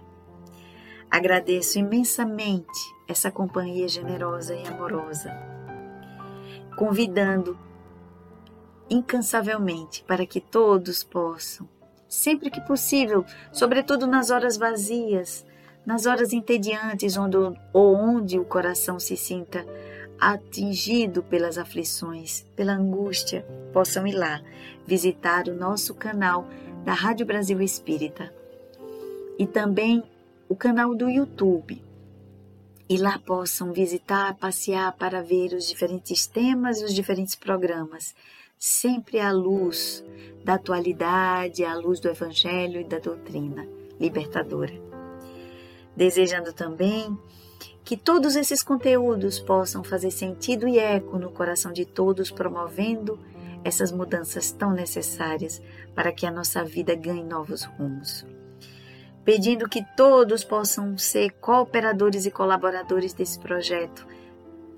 Agradeço 1.11 1.81
imensamente 1.81 2.95
essa 3.09 3.33
companhia 3.33 3.89
generosa 3.89 4.55
e 4.55 4.65
amorosa, 4.69 5.33
convidando 6.77 7.59
incansavelmente 8.89 10.05
para 10.05 10.25
que 10.25 10.41
todos 10.41 11.03
possam, 11.03 11.69
sempre 12.07 12.49
que 12.49 12.61
possível, 12.61 13.25
sobretudo 13.51 14.07
nas 14.07 14.31
horas 14.31 14.57
vazias, 14.57 15.45
nas 15.85 16.07
horas 16.07 16.33
entediantes 16.33 17.17
onde, 17.17 17.37
ou 17.73 17.97
onde 17.97 18.39
o 18.39 18.45
coração 18.45 19.01
se 19.01 19.17
sinta 19.17 19.67
atingido 20.19 21.23
pelas 21.23 21.59
aflições, 21.59 22.45
pela 22.57 22.73
angústia, 22.73 23.47
possam 23.73 24.07
ir 24.07 24.15
lá 24.15 24.43
visitar 24.87 25.49
o 25.49 25.55
nosso 25.55 25.95
canal 25.95 26.47
da 26.85 26.93
Rádio 26.93 27.27
Brasil 27.27 27.61
Espírita. 27.61 28.33
E 29.39 29.47
também 29.47 30.03
o 30.49 30.57
canal 30.57 30.95
do 30.95 31.09
YouTube 31.09 31.83
e 32.89 32.97
lá 32.97 33.19
possam 33.19 33.73
visitar, 33.73 34.35
passear 34.37 34.93
para 34.97 35.23
ver 35.23 35.53
os 35.53 35.69
diferentes 35.69 36.27
temas 36.27 36.81
e 36.81 36.85
os 36.85 36.95
diferentes 36.95 37.35
programas, 37.35 38.15
sempre 38.59 39.21
à 39.21 39.31
luz 39.31 40.03
da 40.43 40.55
atualidade, 40.55 41.65
à 41.65 41.75
luz 41.75 42.01
do 42.01 42.09
Evangelho 42.09 42.81
e 42.81 42.85
da 42.85 42.99
doutrina 42.99 43.69
libertadora. 44.01 44.73
Desejando 45.95 46.53
também 46.53 47.17
que 47.89 47.97
todos 47.97 48.37
esses 48.37 48.63
conteúdos 48.63 49.41
possam 49.41 49.83
fazer 49.83 50.11
sentido 50.11 50.69
e 50.69 50.79
eco 50.79 51.19
no 51.19 51.31
coração 51.31 51.73
de 51.73 51.87
todos, 51.87 52.31
promovendo 52.31 53.19
essas 53.65 53.91
mudanças 53.91 54.53
tão 54.53 54.73
necessárias 54.73 55.63
para 55.95 56.13
que 56.13 56.27
a 56.27 56.31
nossa 56.31 56.63
vida 56.63 56.95
ganhe 56.95 57.25
novos 57.25 57.65
rumos 57.65 58.27
pedindo 59.25 59.69
que 59.69 59.85
todos 59.95 60.43
possam 60.43 60.97
ser 60.97 61.33
cooperadores 61.33 62.25
e 62.25 62.31
colaboradores 62.31 63.13
desse 63.13 63.39
projeto 63.39 64.07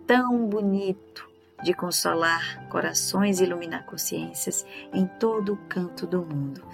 tão 0.09 0.45
bonito 0.49 1.31
de 1.63 1.73
consolar 1.73 2.67
corações 2.69 3.39
e 3.39 3.45
iluminar 3.45 3.87
consciências 3.87 4.67
em 4.93 5.07
todo 5.07 5.53
o 5.53 5.57
canto 5.69 6.05
do 6.05 6.23
mundo. 6.23 6.65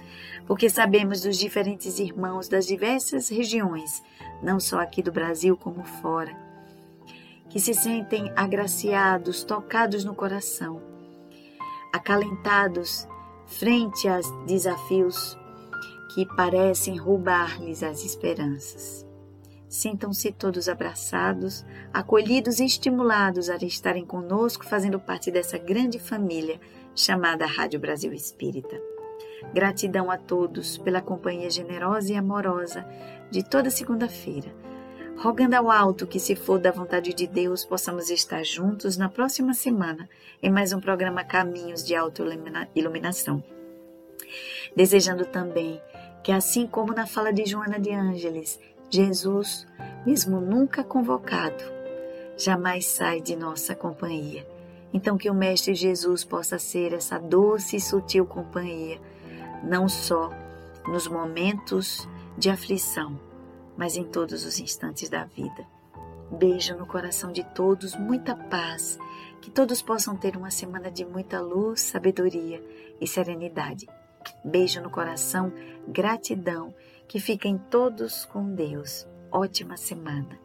Porque 0.46 0.70
sabemos 0.70 1.20
dos 1.20 1.36
diferentes 1.36 1.98
irmãos 1.98 2.48
das 2.48 2.66
diversas 2.66 3.28
regiões, 3.28 4.02
não 4.42 4.60
só 4.60 4.80
aqui 4.80 5.02
do 5.02 5.12
Brasil 5.12 5.56
como 5.56 5.84
fora, 5.84 6.36
que 7.48 7.58
se 7.58 7.74
sentem 7.74 8.32
agraciados, 8.36 9.44
tocados 9.44 10.04
no 10.04 10.14
coração, 10.14 10.82
acalentados 11.92 13.06
frente 13.46 14.08
aos 14.08 14.28
desafios 14.46 15.38
que 16.14 16.26
parecem 16.34 16.96
roubar-lhes 16.96 17.82
as 17.82 18.04
esperanças. 18.04 19.06
Sintam-se 19.68 20.32
todos 20.32 20.68
abraçados, 20.68 21.64
acolhidos 21.92 22.60
e 22.60 22.64
estimulados 22.64 23.50
a 23.50 23.56
estarem 23.56 24.04
conosco, 24.04 24.64
fazendo 24.64 24.98
parte 24.98 25.30
dessa 25.30 25.58
grande 25.58 25.98
família 25.98 26.60
chamada 26.94 27.44
Rádio 27.46 27.78
Brasil 27.78 28.12
Espírita. 28.12 28.80
Gratidão 29.52 30.10
a 30.10 30.16
todos 30.16 30.78
pela 30.78 31.02
companhia 31.02 31.50
generosa 31.50 32.12
e 32.12 32.16
amorosa 32.16 32.86
de 33.30 33.42
toda 33.42 33.70
segunda-feira. 33.70 34.54
Rogando 35.18 35.56
ao 35.56 35.70
alto 35.70 36.06
que, 36.06 36.20
se 36.20 36.36
for 36.36 36.58
da 36.58 36.70
vontade 36.70 37.14
de 37.14 37.26
Deus, 37.26 37.64
possamos 37.64 38.10
estar 38.10 38.44
juntos 38.44 38.96
na 38.96 39.08
próxima 39.08 39.54
semana 39.54 40.08
em 40.42 40.50
mais 40.50 40.72
um 40.72 40.80
programa 40.80 41.24
Caminhos 41.24 41.82
de 41.84 41.94
Autoiluminação. 41.94 43.42
Desejando 44.76 45.24
também 45.24 45.80
que 46.22 46.32
assim 46.32 46.66
como 46.66 46.92
na 46.92 47.06
fala 47.06 47.32
de 47.32 47.46
Joana 47.46 47.78
de 47.78 47.92
Ângeles, 47.92 48.60
Jesus, 48.90 49.66
mesmo 50.04 50.40
nunca 50.40 50.84
convocado, 50.84 51.64
jamais 52.36 52.86
sai 52.86 53.20
de 53.20 53.34
nossa 53.36 53.74
companhia, 53.74 54.46
Então, 54.92 55.18
que 55.18 55.28
o 55.28 55.34
Mestre 55.34 55.74
Jesus 55.74 56.24
possa 56.24 56.58
ser 56.58 56.92
essa 56.92 57.18
doce 57.18 57.76
e 57.76 57.80
sutil 57.80 58.24
companhia, 58.24 58.98
não 59.62 59.88
só 59.88 60.30
nos 60.88 61.06
momentos 61.06 62.08
de 62.36 62.50
aflição, 62.50 63.18
mas 63.76 63.96
em 63.96 64.04
todos 64.04 64.44
os 64.44 64.58
instantes 64.58 65.08
da 65.08 65.24
vida. 65.24 65.66
Beijo 66.30 66.76
no 66.76 66.86
coração 66.86 67.30
de 67.30 67.44
todos, 67.44 67.94
muita 67.94 68.34
paz, 68.34 68.98
que 69.40 69.50
todos 69.50 69.80
possam 69.80 70.16
ter 70.16 70.36
uma 70.36 70.50
semana 70.50 70.90
de 70.90 71.04
muita 71.04 71.40
luz, 71.40 71.80
sabedoria 71.82 72.62
e 73.00 73.06
serenidade. 73.06 73.86
Beijo 74.44 74.80
no 74.80 74.90
coração, 74.90 75.52
gratidão, 75.86 76.74
que 77.06 77.20
fiquem 77.20 77.58
todos 77.70 78.24
com 78.24 78.54
Deus. 78.54 79.06
Ótima 79.30 79.76
semana. 79.76 80.38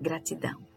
Gratidão. 0.00 0.69